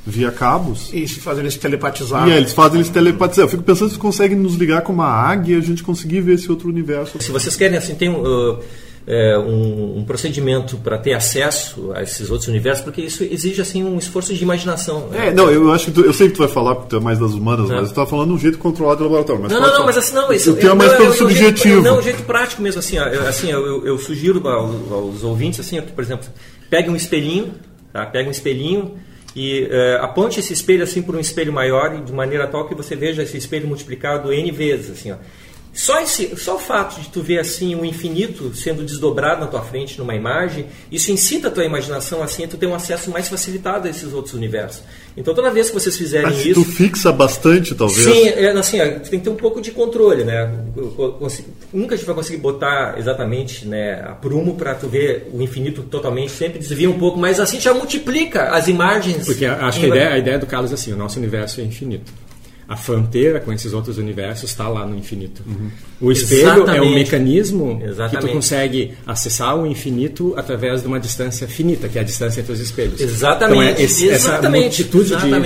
via 0.06 0.32
cabos. 0.32 0.91
E 0.93 1.08
se 1.08 1.19
fazer 1.19 1.41
eles 1.41 1.56
telepatizar. 1.56 2.28
E 2.28 2.32
aí 2.34 2.38
eles 2.38 2.52
fazem 2.54 2.76
eles 2.78 2.89
telepatizar. 2.89 3.45
Eu 3.45 3.50
fico 3.50 3.63
pensando 3.63 3.89
se 3.89 3.98
conseguem 3.98 4.38
nos 4.38 4.56
ligar 4.56 4.82
com 4.82 4.93
uma 4.93 5.08
águia 5.08 5.56
e 5.56 5.58
a 5.58 5.62
gente 5.62 5.82
conseguir 5.82 6.21
ver 6.21 6.34
esse 6.36 6.52
outro 6.52 6.69
universo. 6.69 7.19
Se 7.19 7.32
vocês 7.32 7.56
querem, 7.56 7.78
assim, 7.78 7.95
tem 7.95 8.10
um, 8.10 8.21
uh, 8.21 8.60
é, 9.08 9.38
um, 9.38 10.00
um 10.00 10.04
procedimento 10.04 10.78
para 10.78 10.98
ter 10.98 11.13
acesso 11.13 11.91
a 11.94 12.02
esses 12.02 12.30
outros 12.32 12.48
universos, 12.50 12.84
porque 12.84 13.02
isso 13.02 13.24
exige 13.24 13.62
assim 13.62 13.84
um 13.84 14.00
esforço 14.00 14.34
de 14.34 14.41
imaginação. 14.41 15.08
né? 15.10 15.28
É, 15.28 15.32
não, 15.32 15.52
eu 15.52 15.72
acho 15.72 15.86
que 15.86 15.91
tu- 15.91 16.02
eu 16.02 16.12
sei 16.13 16.28
que 16.28 16.34
tu 16.34 16.39
vai 16.39 16.48
falar 16.48 16.74
porque 16.76 16.89
tu 16.89 16.96
é 16.98 17.00
mais 17.00 17.20
das 17.20 17.34
humanas, 17.34 17.70
É. 17.70 17.76
mas 17.76 17.89
tu 17.91 17.96
tá 17.96 18.06
falando 18.06 18.30
de 18.30 18.34
um 18.34 18.39
jeito 18.39 18.58
controlado 18.58 18.98
do 18.98 19.04
laboratório. 19.04 19.44
Mas 19.44 19.52
Não, 19.52 19.60
não, 19.60 19.68
não, 19.68 19.74
falar. 19.76 19.86
mas 19.86 19.98
assim, 19.98 20.15
não, 20.15 20.34
isso 20.34 20.52
O 20.52 20.56
teu 20.56 20.72
é 20.72 20.74
mais 20.74 20.91
pelo 20.94 21.04
eu- 21.04 21.06
eu- 21.06 21.12
o 21.12 21.30
jeito- 21.30 21.60
subjetivo. 21.60 21.82
não, 21.84 22.00
o 22.00 22.02
jeito 22.02 22.24
prático 22.24 22.62
mesmo, 22.63 22.80
assim, 22.80 22.98
ó, 22.98 23.06
eu, 23.08 23.28
assim, 23.28 23.52
eu, 23.52 23.65
eu- 23.65 23.86
eu 23.86 23.98
sugiro 24.00 24.48
aos, 24.48 24.91
aos 24.91 25.24
ouvintes, 25.24 25.60
assim, 25.60 25.80
por 25.82 26.04
exemplo, 26.04 26.28
pegue 26.70 26.89
um 26.89 26.96
espelhinho, 26.96 27.54
tá? 27.94 28.06
Pegue 28.08 28.28
um 28.28 28.32
espelhinho 28.32 28.96
e 29.36 29.70
aponte 30.02 30.39
esse 30.39 30.52
espelho 30.54 30.82
assim 30.84 31.02
por 31.04 31.15
um 31.15 31.20
espelho 31.20 31.54
maior 31.54 32.02
de 32.04 32.12
maneira 32.12 32.48
tal 32.48 32.68
que 32.68 32.74
você 32.74 32.96
veja 32.96 33.22
esse 33.22 33.38
espelho 33.38 33.68
multiplicado 33.68 34.34
n 34.34 34.50
vezes, 34.52 34.89
assim, 34.89 35.12
ó. 35.12 35.15
Só, 35.76 36.00
esse, 36.00 36.34
só 36.38 36.56
o 36.56 36.60
fato 36.60 37.02
de 37.02 37.10
tu 37.10 37.22
ver 37.22 37.38
assim 37.38 37.76
o 37.76 37.84
infinito 37.84 38.56
sendo 38.56 38.82
desdobrado 38.82 39.42
na 39.42 39.48
tua 39.48 39.62
frente 39.62 40.00
numa 40.00 40.16
imagem, 40.16 40.68
isso 40.90 41.12
incita 41.12 41.50
a 41.50 41.52
tua 41.52 41.66
imaginação 41.66 42.24
assim 42.24 42.46
a 42.46 42.48
tu 42.48 42.56
ter 42.56 42.66
um 42.66 42.74
acesso 42.74 43.12
mais 43.12 43.28
facilitado 43.28 43.86
a 43.86 43.92
esses 43.92 44.14
outros 44.14 44.34
universos. 44.34 44.82
Então 45.18 45.34
toda 45.34 45.52
vez 45.52 45.68
que 45.68 45.74
vocês 45.74 45.98
fizerem 45.98 46.28
Mas 46.28 46.46
isso, 46.46 46.64
tu 46.64 46.72
fixa 46.72 47.12
bastante, 47.12 47.76
talvez. 47.76 48.06
Sim, 48.06 48.26
é, 48.30 48.52
assim, 48.52 48.80
ó, 48.80 48.86
tu 49.00 49.10
tem 49.10 49.20
que 49.20 49.26
ter 49.26 49.30
um 49.30 49.36
pouco 49.36 49.60
de 49.60 49.72
controle, 49.72 50.24
né? 50.24 50.50
Nunca 51.74 51.96
a 51.96 51.98
gente 51.98 52.06
vai 52.06 52.16
conseguir 52.16 52.38
botar 52.38 52.96
exatamente 52.98 53.68
né, 53.68 54.02
a 54.02 54.14
prumo 54.14 54.56
para 54.56 54.76
tu 54.76 54.88
ver 54.88 55.30
o 55.34 55.42
infinito 55.42 55.84
totalmente, 55.84 56.32
sempre 56.32 56.58
desvia 56.58 56.90
um 56.90 56.98
pouco, 56.98 57.20
mas 57.20 57.38
assim 57.38 57.60
já 57.60 57.74
multiplica 57.74 58.46
as 58.52 58.70
imagens. 58.70 59.26
Porque 59.26 59.46
acho 59.46 59.78
que 59.78 59.88
a 59.88 59.90
ideia, 59.90 60.10
a 60.14 60.18
ideia 60.18 60.40
do 60.40 60.46
Carlos 60.46 60.72
é 60.72 60.76
assim: 60.76 60.94
o 60.94 60.98
nosso 60.98 61.20
universo 61.20 61.60
é 61.60 61.66
infinito. 61.66 62.14
A 62.67 62.75
fronteira 62.75 63.39
com 63.39 63.54
esses 63.54 63.73
outros 63.73 63.97
universos 63.99 64.49
está 64.49 64.67
lá 64.67 64.86
no 64.88 64.97
infinito. 64.97 65.43
O 66.01 66.12
espelho 66.12 66.47
é 66.47 66.54
um 66.54 66.63
Exatamente. 66.63 66.93
mecanismo 66.95 67.78
que 67.80 67.86
Exatamente. 67.86 68.28
tu 68.28 68.34
consegue 68.34 68.91
acessar 69.06 69.56
o 69.58 69.67
infinito 69.67 70.34
através 70.36 70.82
de 70.82 70.88
uma 70.88 70.99
distância 70.99 71.47
finita, 71.47 71.88
que 71.88 71.97
é 71.97 72.01
a 72.01 72.04
distância 72.04 72.41
entre 72.41 72.51
os 72.54 72.60
espelhos. 72.60 72.99
Exatamente, 72.99 73.54
Então 73.54 73.62
é 73.62 73.82
esse- 73.84 74.10
essa 74.10 74.30
exatamente, 74.30 74.63
multitude 74.84 75.15
de- 75.15 75.15
de. 75.15 75.28
É, 75.28 75.30
não, 75.30 75.39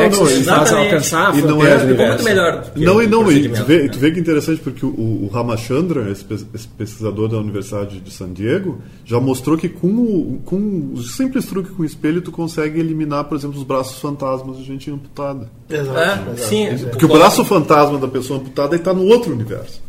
reflexos 0.00 0.20
não, 0.20 0.38
que 0.38 0.44
faz 0.44 0.72
alcançar 0.72 1.30
a 1.32 1.36
E 1.36 1.40
não 1.42 1.48
fronteira 1.48 1.74
é- 1.74 1.78
do 1.78 1.80
ficou 1.80 1.94
universo. 2.04 2.12
muito 2.14 2.24
melhor. 2.24 2.62
do 2.62 2.70
que 2.70 2.84
Não, 2.84 3.02
e 3.02 3.06
não, 3.06 3.32
e 3.32 3.48
tu 3.48 3.64
vê, 3.64 3.82
né? 3.82 3.88
tu 3.88 3.98
vê 3.98 4.10
que 4.12 4.20
interessante 4.20 4.60
porque 4.60 4.84
o, 4.86 4.88
o 4.88 5.30
Ramachandra, 5.32 6.10
esse, 6.10 6.24
pes- 6.24 6.46
esse 6.54 6.68
pesquisador 6.68 7.28
da 7.28 7.38
Universidade 7.38 8.00
de 8.00 8.10
San 8.12 8.32
Diego, 8.32 8.80
já 9.04 9.18
mostrou 9.18 9.56
que 9.56 9.68
com 9.68 9.88
o, 9.88 10.40
com 10.44 10.92
o 10.94 11.02
simples 11.02 11.46
truque 11.46 11.70
com 11.70 11.82
o 11.82 11.86
espelho 11.86 12.20
tu 12.20 12.30
consegue 12.30 12.78
eliminar, 12.80 13.24
por 13.24 13.36
exemplo, 13.38 13.56
os 13.58 13.64
braços 13.64 13.98
fantasmas 13.98 14.58
de 14.58 14.64
gente 14.64 14.90
amputada. 14.90 15.50
Exato, 15.68 15.98
É, 15.98 16.32
exato. 16.34 16.48
sim, 16.48 16.65
Porque 16.90 17.04
o 17.04 17.08
braço 17.08 17.44
fantasma 17.44 17.98
da 17.98 18.08
pessoa 18.08 18.38
amputada 18.38 18.76
está 18.76 18.92
no 18.92 19.04
outro 19.04 19.32
universo. 19.32 19.84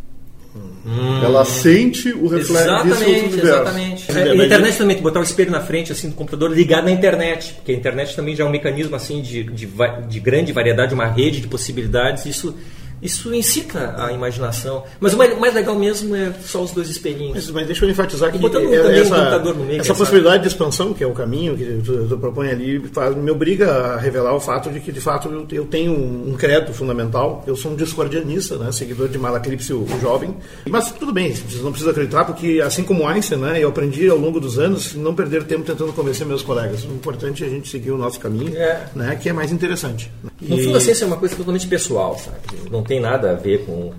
Ela 1.22 1.44
sente 1.44 2.14
o 2.14 2.28
reflexo 2.28 2.54
desse 2.54 2.70
outro 2.70 2.88
Exatamente, 2.88 3.24
universo. 3.26 3.48
exatamente. 3.48 4.12
É, 4.12 4.36
na 4.36 4.46
internet 4.46 4.78
também, 4.78 4.98
botar 5.02 5.20
o 5.20 5.24
espelho 5.24 5.52
na 5.52 5.60
frente 5.60 5.92
assim 5.92 6.10
do 6.10 6.16
computador 6.16 6.50
ligado 6.50 6.86
na 6.86 6.92
internet, 6.92 7.54
porque 7.56 7.74
a 7.74 7.76
internet 7.76 8.16
também 8.16 8.34
já 8.34 8.46
é 8.46 8.48
um 8.48 8.50
mecanismo 8.50 8.96
assim 8.96 9.22
de, 9.22 9.44
de, 9.44 9.68
de 10.08 10.20
grande 10.22 10.54
variedade, 10.54 10.94
uma 10.94 11.08
rede 11.08 11.42
de 11.42 11.48
possibilidades. 11.48 12.26
Isso 12.26 12.56
isso 13.02 13.34
incita 13.34 13.96
a 13.98 14.12
imaginação. 14.12 14.84
Mas 15.00 15.14
o 15.14 15.18
mais, 15.18 15.34
o 15.34 15.40
mais 15.40 15.54
legal 15.54 15.76
mesmo 15.78 16.16
é 16.16 16.34
só 16.44 16.62
os 16.64 16.72
dois 16.72 16.90
espelhinhos. 16.90 17.36
Mas, 17.36 17.50
mas 17.52 17.66
deixa 17.68 17.86
eu 17.86 17.90
enfatizar 17.90 18.32
que 18.32 18.38
botando 18.38 18.74
é- 18.74 18.82
também 18.82 19.00
um 19.00 19.02
essa, 19.04 19.16
computador 19.16 19.56
no 19.56 19.64
meio, 19.66 19.80
essa 19.80 19.88
sabe? 19.90 20.00
possibilidade 20.00 20.42
de 20.44 20.48
expansão, 20.50 20.94
que 20.94 21.04
é 21.04 21.08
o 21.08 21.14
caminho 21.14 21.56
que 21.58 21.82
tu, 21.86 22.08
tu 22.08 22.18
propõe 22.18 22.50
ali, 22.50 22.80
faz, 22.92 23.16
me 23.16 23.30
obriga 23.32 23.72
a 23.72 23.98
revelar 23.98 24.34
o 24.36 24.40
fato 24.40 24.70
de 24.70 24.80
que, 24.80 24.92
de 24.92 25.00
fato, 25.02 25.30
eu, 25.30 25.48
eu 25.52 25.66
tenho 25.66 25.92
um, 25.92 26.30
um 26.32 26.34
credo 26.34 26.74
fundamental. 26.74 27.44
Eu 27.46 27.56
sou 27.56 27.72
um 27.72 27.76
discordianista, 27.76 28.58
né, 28.58 28.72
seguidor 28.72 29.08
de 29.10 29.18
Malaclipse, 29.18 29.74
o, 29.74 29.84
o 29.84 30.00
jovem. 30.02 30.36
Mas 30.70 30.92
tudo 30.92 31.12
bem, 31.14 31.34
vocês 31.34 31.62
não 31.62 31.72
precisam 31.72 31.92
acreditar, 31.92 32.26
porque 32.26 32.62
assim 32.66 32.84
como 32.84 33.08
Einstein, 33.08 33.40
né, 33.40 33.64
eu 33.64 33.70
aprendi 33.70 34.10
ao 34.10 34.18
longo 34.18 34.40
dos 34.40 34.58
anos 34.58 34.96
não 34.96 35.14
perder 35.14 35.44
tempo 35.44 35.64
tentando 35.64 35.94
convencer 35.94 36.26
meus 36.26 36.42
colegas. 36.42 36.84
O 36.84 36.88
importante 36.88 37.44
é 37.44 37.48
a 37.48 37.50
gente 37.50 37.68
seguir 37.70 37.92
o 37.92 37.98
nosso 37.98 38.20
caminho, 38.20 38.56
É. 38.58 38.86
né, 38.96 39.16
que 39.22 39.30
é 39.30 39.34
mais 39.34 39.52
interessante. 39.52 40.12
No 40.42 40.60
E- 40.60 40.64
fundo, 40.66 40.78
a 40.78 40.82
ciência 40.82 41.04
é 41.04 41.08
uma 41.08 41.18
coisa 41.18 41.36
totalmente 41.36 41.68
pessoal, 41.68 42.18
sabe? 42.18 42.38
Não 42.70 42.84
tem 42.84 43.00
nada 43.00 43.32
a 43.32 43.34
ver 43.36 43.66
com 43.66 43.92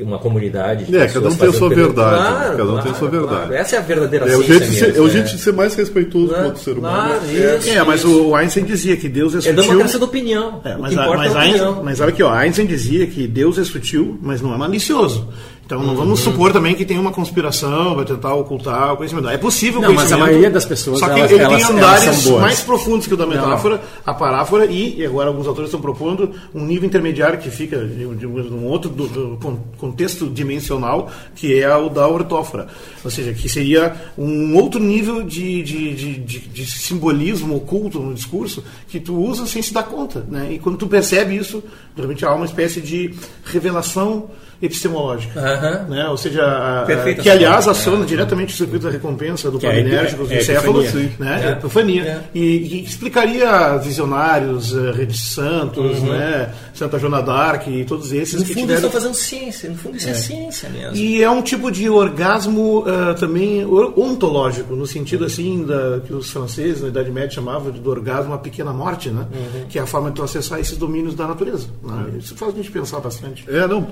uma 0.00 0.18
comunidade. 0.18 0.84
de 0.84 0.96
É, 0.96 1.06
cada 1.08 1.28
um 1.28 1.34
tem 1.34 1.48
a 1.48 1.52
sua 1.52 1.68
verdade, 1.68 1.94
Claro, 2.16 2.56
cada 2.56 2.62
um 2.64 2.66
tem 2.66 2.78
a 2.78 2.82
claro, 2.82 2.98
sua 2.98 3.08
verdade. 3.08 3.36
claro. 3.36 3.54
Essa 3.54 3.76
é 3.76 3.78
a 3.78 3.82
verdadeira 3.82 4.26
É 4.28 4.36
o 4.36 4.42
jeito, 4.42 4.64
de 4.66 4.76
ser, 4.76 4.96
é 4.96 5.00
o 5.00 5.04
né? 5.04 5.10
jeito 5.10 5.26
de 5.30 5.38
ser 5.38 5.52
mais 5.52 5.74
respeitoso 5.74 6.26
com 6.28 6.32
Claro, 6.32 6.46
outro 6.46 6.62
ser 6.62 6.78
humano. 6.78 7.08
claro, 7.08 7.20
é, 7.30 7.56
isso. 7.58 7.68
É, 7.70 7.82
mas 7.84 8.04
o 8.04 8.34
Einstein 8.34 8.64
dizia 8.64 8.96
que 8.96 9.08
Deus 9.08 9.34
é 9.34 9.38
É 9.38 9.40
sutil. 9.40 9.62
democracia 9.62 9.98
da 9.98 10.04
opinião. 10.04 10.60
É, 10.64 10.76
o 10.76 10.80
mas, 10.80 10.96
a- 10.98 11.06
mas, 11.06 11.10
é 11.32 11.36
a 11.36 11.40
Einstein, 11.40 11.50
opinião. 11.62 11.82
mas 11.84 12.00
olha 12.00 12.08
aqui, 12.10 12.22
ó, 12.22 12.32
Einstein 12.32 12.66
dizia 12.66 13.06
que 13.06 13.26
Deus 13.26 13.58
é 13.58 13.64
sutil, 13.64 14.18
mas 14.22 14.40
não 14.40 14.54
é 14.54 14.58
malicioso. 14.58 15.28
Então 15.64 15.80
não 15.82 15.88
Uhum. 15.90 15.96
vamos 15.96 16.20
supor 16.20 16.52
também 16.52 16.76
que 16.76 16.84
tem 16.84 16.96
uma 16.96 17.10
conspiração 17.10 17.96
para 17.96 18.04
tentar 18.04 18.32
ocultar 18.34 18.92
o 18.92 18.96
conhecimento. 18.98 19.28
É 19.28 19.36
possível 19.36 19.80
o 19.80 19.82
Não, 19.82 19.88
mas 19.88 19.98
a 19.98 20.02
conhecimento. 20.04 20.24
maioria 20.26 20.48
das 20.50 20.64
pessoas, 20.64 21.00
Só 21.00 21.06
que 21.08 21.18
elas- 21.18 21.30
ele 21.32 21.40
tem 21.40 21.52
elas 21.54 21.68
andares 21.70 22.26
mais 22.30 22.60
profundos 22.60 23.08
que 23.08 23.14
o 23.14 23.16
da 23.16 23.26
metáfora, 23.26 23.80
a 24.04 24.14
paráfora 24.14 24.66
e, 24.66 25.00
e 25.00 25.04
agora 25.04 25.26
alguns 25.26 25.44
autores 25.48 25.66
estão 25.68 25.80
propondo 25.80 26.30
um 26.54 26.64
nível 26.64 26.86
intermediário 26.86 27.40
que 27.40 27.50
fica 27.50 27.78
de, 27.78 28.06
de 28.14 28.26
um 28.28 28.64
outro 28.66 28.88
do- 28.88 29.08
do 29.08 29.36
contexto 29.78 30.28
dimensional, 30.28 31.10
que 31.34 31.60
é 31.60 31.74
o 31.76 31.88
da 31.88 32.08
ortófora. 32.08 32.68
Ou 33.04 33.10
seja, 33.10 33.32
que 33.32 33.48
seria 33.48 33.94
um 34.16 34.54
outro 34.56 34.80
nível 34.80 35.22
de, 35.22 35.62
de, 35.62 35.94
de, 35.94 36.14
de- 36.18 36.40
de 36.48 36.66
simbolismo 36.66 37.56
oculto 37.56 38.00
no 38.00 38.14
discurso 38.14 38.64
que 38.88 38.98
tu 39.00 39.14
usa 39.16 39.46
sem 39.46 39.60
se 39.62 39.72
dar 39.72 39.84
conta. 39.84 40.24
Né? 40.28 40.54
E 40.54 40.58
quando 40.58 40.78
tu 40.78 40.86
percebe 40.86 41.36
isso, 41.36 41.62
de 41.94 42.02
repente 42.02 42.24
há 42.24 42.34
uma 42.34 42.46
espécie 42.46 42.80
de 42.80 43.14
revelação 43.44 44.30
epistemológica. 44.60 45.40
Né? 45.88 46.08
Ou 46.08 46.16
seja, 46.16 46.42
a- 46.44 46.86
que 47.20 47.28
aliás 47.30 47.68
aciona 47.68 48.04
é. 48.04 48.06
diretamente 48.06 48.54
o 48.54 48.56
circuito 48.56 48.86
da 48.86 48.90
recompensa 48.92 49.50
do 49.50 49.58
Que 49.58 49.66
é 49.66 49.70
palinérgico, 49.70 50.24
do 50.26 50.32
é 50.32 50.36
a 50.36 50.40
encéfalo, 50.40 50.80
epifania. 50.82 51.12
né? 51.18 51.40
É. 51.40 51.44
É 51.44 51.48
a 51.48 51.52
epifania. 51.52 52.02
É. 52.04 52.20
E, 52.34 52.40
e 52.40 52.84
explicaria 52.84 53.76
visionários, 53.78 54.74
eh, 54.74 54.92
Rede 54.92 55.16
Santos, 55.18 56.02
né? 56.02 56.52
Santa 56.74 56.98
Joana 56.98 57.22
d'Arc 57.22 57.66
e 57.68 57.84
todos 57.84 58.12
esses 58.12 58.34
Uhum. 58.34 58.40
No 58.40 58.44
que 58.46 58.54
fundo, 58.54 58.70
eles 58.72 58.76
tiveram... 58.80 58.86
estão 58.86 58.90
fazendo 58.90 59.14
ciência. 59.14 59.70
No 59.70 59.76
fundo, 59.76 59.96
isso 59.96 60.08
é, 60.08 60.14
ciência 60.14 60.68
mesmo. 60.68 60.96
E 60.96 61.22
é 61.22 61.30
um 61.30 61.42
tipo 61.42 61.70
de 61.70 61.88
orgasmo 61.88 62.84
ah, 62.86 63.14
também 63.14 63.64
ontológico, 63.66 64.74
no 64.74 64.86
sentido 64.86 65.24
assim 65.24 65.64
da, 65.64 66.00
que 66.06 66.12
os 66.12 66.30
franceses 66.30 66.82
na 66.82 66.88
Idade 66.88 67.10
Média 67.10 67.30
chamavam 67.30 67.70
de, 67.70 67.80
do 67.80 67.90
orgasmo 67.90 68.34
a 68.34 68.38
pequena 68.38 68.72
morte, 68.72 69.10
né? 69.10 69.26
Uhum. 69.32 69.66
Que 69.68 69.78
é 69.78 69.82
a 69.82 69.86
forma 69.86 70.10
de 70.10 70.16
tu 70.16 70.22
acessar 70.22 70.60
esses 70.60 70.76
domínios 70.76 71.14
da 71.14 71.26
natureza. 71.26 71.66
né? 71.82 72.06
Isso 72.18 72.34
faz 72.36 72.52
a 72.52 72.56
gente 72.56 72.70
pensar 72.70 73.00
bastante. 73.00 73.44
É, 73.48 73.66
não. 73.66 73.86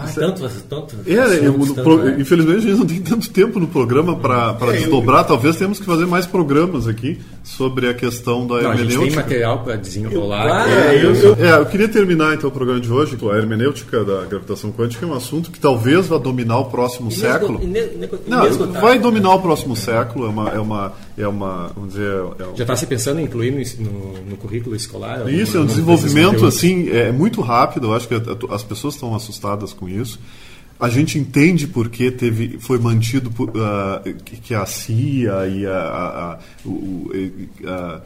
Ah, 0.00 0.06
tanto, 0.14 0.48
tanto. 0.68 0.96
É, 1.04 1.12
eu- 1.14 1.24
assuntos, 1.24 1.68
no 1.68 1.74
tanto, 1.74 1.82
pro- 1.82 2.04
né? 2.04 2.16
Infelizmente 2.20 2.58
a 2.58 2.60
gente 2.70 2.78
não 2.78 2.86
tem 2.86 3.00
tanto 3.02 3.30
tempo 3.30 3.58
no 3.58 3.66
programa 3.66 4.14
para 4.16 4.52
desdobrar. 4.72 5.24
Talvez 5.26 5.56
temos 5.56 5.80
que 5.80 5.84
fazer 5.84 6.06
mais 6.06 6.24
programas 6.24 6.86
aqui 6.86 7.18
sobre 7.56 7.88
a 7.88 7.94
questão 7.94 8.46
da 8.46 8.60
Não, 8.60 8.70
a 8.70 8.76
gente 8.76 8.88
tem 8.88 8.92
hermenêutica. 8.94 9.22
material 9.22 9.58
para 9.64 9.76
desenrolar. 9.76 10.42
Claro. 10.44 10.70
É, 10.70 11.04
eu, 11.04 11.14
eu- 11.14 11.34
é, 11.34 11.58
eu 11.58 11.66
queria 11.66 11.88
terminar 11.88 12.34
então 12.34 12.50
o 12.50 12.52
programa 12.52 12.78
de 12.78 12.92
hoje 12.92 13.16
com 13.16 13.30
a 13.30 13.38
hermenêutica 13.38 14.04
da 14.04 14.26
gravitação 14.26 14.70
quântica, 14.70 15.04
é 15.06 15.08
um 15.08 15.14
assunto 15.14 15.50
que 15.50 15.58
talvez 15.58 16.06
vá 16.06 16.18
dominar 16.18 16.58
o 16.58 16.66
próximo 16.66 17.10
século. 17.10 17.58
Inesgotável. 17.62 18.66
Não, 18.66 18.72
vai 18.80 18.98
dominar 18.98 19.34
o 19.34 19.40
próximo 19.40 19.74
século, 19.74 20.26
é 20.26 20.28
uma, 20.28 20.48
é 20.50 20.58
uma, 20.58 20.92
é 21.16 21.26
uma 21.26 21.72
vamos 21.74 21.94
dizer, 21.94 22.06
é 22.38 22.44
um- 22.44 22.54
Já 22.56 22.64
está 22.64 22.76
se 22.76 22.86
pensando 22.86 23.18
em 23.20 23.24
incluir 23.24 23.50
no, 23.50 23.84
no- 23.90 24.22
no 24.30 24.36
currículo 24.36 24.76
escolar? 24.76 25.26
Isso 25.32 25.56
é 25.56 25.60
um 25.60 25.66
desenvolvimento 25.66 26.44
assim 26.46 26.90
é 26.90 27.10
muito 27.10 27.40
rápido. 27.40 27.86
Eu 27.88 27.94
acho 27.94 28.06
que 28.06 28.14
as 28.50 28.62
pessoas 28.62 28.94
estão 28.94 29.14
assustadas 29.14 29.72
com 29.72 29.88
isso. 29.88 30.20
A 30.80 30.88
gente 30.88 31.18
entende 31.18 31.66
porque 31.66 32.10
teve, 32.10 32.58
foi 32.60 32.78
mantido 32.78 33.30
por, 33.32 33.50
ah, 33.56 34.00
que 34.24 34.36
que 34.36 34.54
a 34.54 34.64
CIA 34.64 35.46
e 35.48 35.66
a, 35.66 35.72
a- 35.72 36.32
a- 36.34 36.38
o- 36.64 37.10
a- 37.64 38.00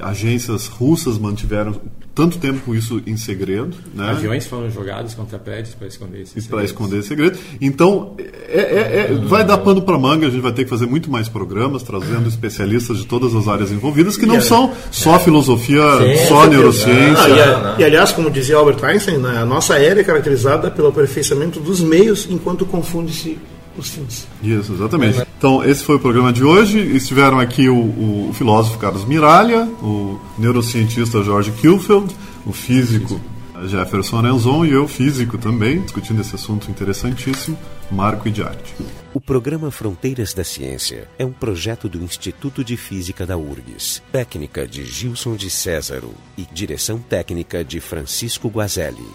agências 0.00 0.66
russas 0.66 1.18
mantiveram 1.18 1.80
tanto 2.14 2.38
tempo 2.38 2.74
isso 2.74 3.00
em 3.06 3.16
segredo. 3.16 3.74
Né? 3.94 4.10
Aviões 4.10 4.46
foram 4.46 4.70
jogados 4.70 5.14
contra 5.14 5.38
prédios 5.38 5.74
para 5.74 5.86
esconder 5.86 6.22
esse 6.22 6.48
Para 6.48 6.62
esconder 6.62 6.98
esse 6.98 7.08
segredo. 7.08 7.38
Então, 7.60 8.14
é, 8.18 8.58
é, 8.58 9.10
é, 9.12 9.14
vai 9.26 9.44
dar 9.44 9.58
pano 9.58 9.80
para 9.82 9.98
manga, 9.98 10.26
a 10.26 10.30
gente 10.30 10.42
vai 10.42 10.52
ter 10.52 10.64
que 10.64 10.70
fazer 10.70 10.86
muito 10.86 11.10
mais 11.10 11.28
programas, 11.28 11.82
trazendo 11.82 12.28
especialistas 12.28 12.98
de 12.98 13.06
todas 13.06 13.34
as 13.34 13.48
áreas 13.48 13.72
envolvidas, 13.72 14.16
que 14.16 14.26
não 14.26 14.40
são 14.40 14.72
só 14.90 15.18
filosofia, 15.18 15.82
Sim, 15.98 16.26
só 16.28 16.46
neurociência. 16.46 17.24
Ah, 17.24 17.28
e, 17.28 17.32
Não, 17.32 17.42
a- 17.42 17.72
não. 17.72 17.80
e, 17.80 17.84
aliás, 17.84 18.12
como 18.12 18.30
dizia 18.30 18.56
Albert 18.56 18.84
Einstein, 18.84 19.18
né, 19.18 19.38
a 19.38 19.46
nossa 19.46 19.78
era 19.78 20.00
é 20.00 20.04
caracterizada 20.04 20.70
pelo 20.70 20.88
aperfeiçoamento 20.88 21.60
dos 21.60 21.80
meios 21.80 22.26
enquanto 22.30 22.66
confunde-se 22.66 23.38
os 23.76 23.88
fins. 23.90 24.26
Isso, 24.42 24.72
exatamente. 24.72 25.20
Então, 25.38 25.64
esse 25.64 25.82
foi 25.84 25.96
o 25.96 26.00
programa 26.00 26.32
de 26.32 26.44
hoje. 26.44 26.78
Estiveram 26.78 27.38
aqui 27.38 27.68
o, 27.68 27.74
o- 27.76 28.28
o 28.30 28.32
filósofo 28.32 28.78
Carlos 28.78 29.04
Miralha, 29.04 29.64
o 29.82 30.18
neurocientista 30.38 31.22
George 31.22 31.52
Kilfield, 31.52 32.14
o 32.46 32.52
físico 32.52 33.20
Jefferson 33.66 34.18
Arenzon 34.18 34.64
e 34.64 34.72
eu, 34.72 34.88
físico 34.88 35.38
também, 35.38 35.80
discutindo 35.82 36.20
esse 36.20 36.34
assunto 36.34 36.68
interessantíssimo, 36.70 37.56
Marco 37.90 38.26
Idiarte. 38.26 38.74
O 39.14 39.20
programa 39.20 39.70
Fronteiras 39.70 40.32
da 40.34 40.42
Ciência 40.42 41.06
é 41.18 41.24
um 41.24 41.30
projeto 41.32 41.88
do 41.88 42.02
Instituto 42.02 42.64
de 42.64 42.76
Física 42.76 43.24
da 43.26 43.36
URGS, 43.36 44.02
técnica 44.10 44.66
de 44.66 44.84
Gilson 44.84 45.36
de 45.36 45.48
Césaro 45.50 46.12
e 46.36 46.44
direção 46.52 46.98
técnica 46.98 47.62
de 47.62 47.78
Francisco 47.78 48.48
Guazelli. 48.48 49.06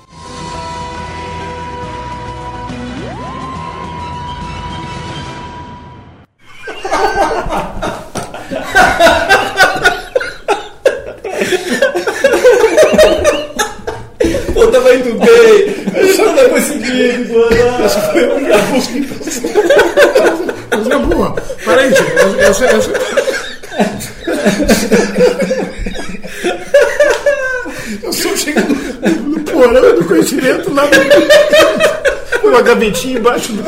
Gavetinha 32.67 33.19
embaixo 33.19 33.53
do 33.53 33.63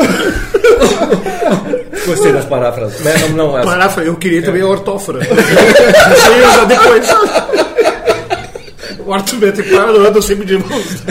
Gostei 2.05 2.31
das 2.31 2.45
paráfrases. 2.45 2.99
Não, 3.03 3.29
não, 3.29 3.57
essa. 3.57 3.67
paráfra. 3.67 4.03
Eu 4.03 4.15
queria 4.15 4.41
também 4.41 4.61
a 4.61 4.67
ortófora. 4.67 5.19
Isso 5.23 6.31
aí 6.31 6.41
eu 6.41 6.51
já 6.51 6.65
depois. 6.65 7.07
O 9.05 9.13
Arthur 9.13 9.37
Beto 9.37 9.61
e 9.61 9.75
andam 9.75 10.21
sempre 10.21 10.45
de 10.45 10.57
mãos. 10.57 11.03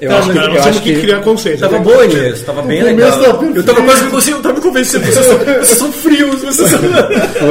Eu 0.00 0.10
Tá, 0.10 0.18
acho 0.18 0.32
que, 0.32 0.38
eu 0.38 0.48
nós 0.48 0.56
acho 0.56 0.64
temos 0.64 0.80
que 0.80 1.00
criar 1.00 1.20
conceito. 1.20 1.60
Tava 1.60 1.78
né? 1.78 1.84
boa, 1.84 2.04
Inês. 2.04 2.42
Tava 2.42 2.62
bem 2.62 2.82
legal. 2.82 3.44
Eu 3.54 3.62
tava 3.62 3.82
quase 3.82 4.04
consigo, 4.08 4.40
tava 4.40 4.54
me 4.56 4.60
convencendo. 4.60 5.06
Vocês 5.06 5.24
são, 5.26 5.38
vocês 5.38 5.78
são 5.78 5.92
frios. 5.92 6.42
Vocês 6.42 6.70
são... 6.70 6.80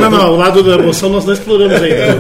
Não, 0.02 0.10
não, 0.10 0.34
o 0.34 0.38
lado 0.38 0.62
da 0.62 0.74
emoção 0.74 1.10
nós 1.10 1.24
não 1.26 1.34
exploramos 1.34 1.82
ainda. 1.82 2.20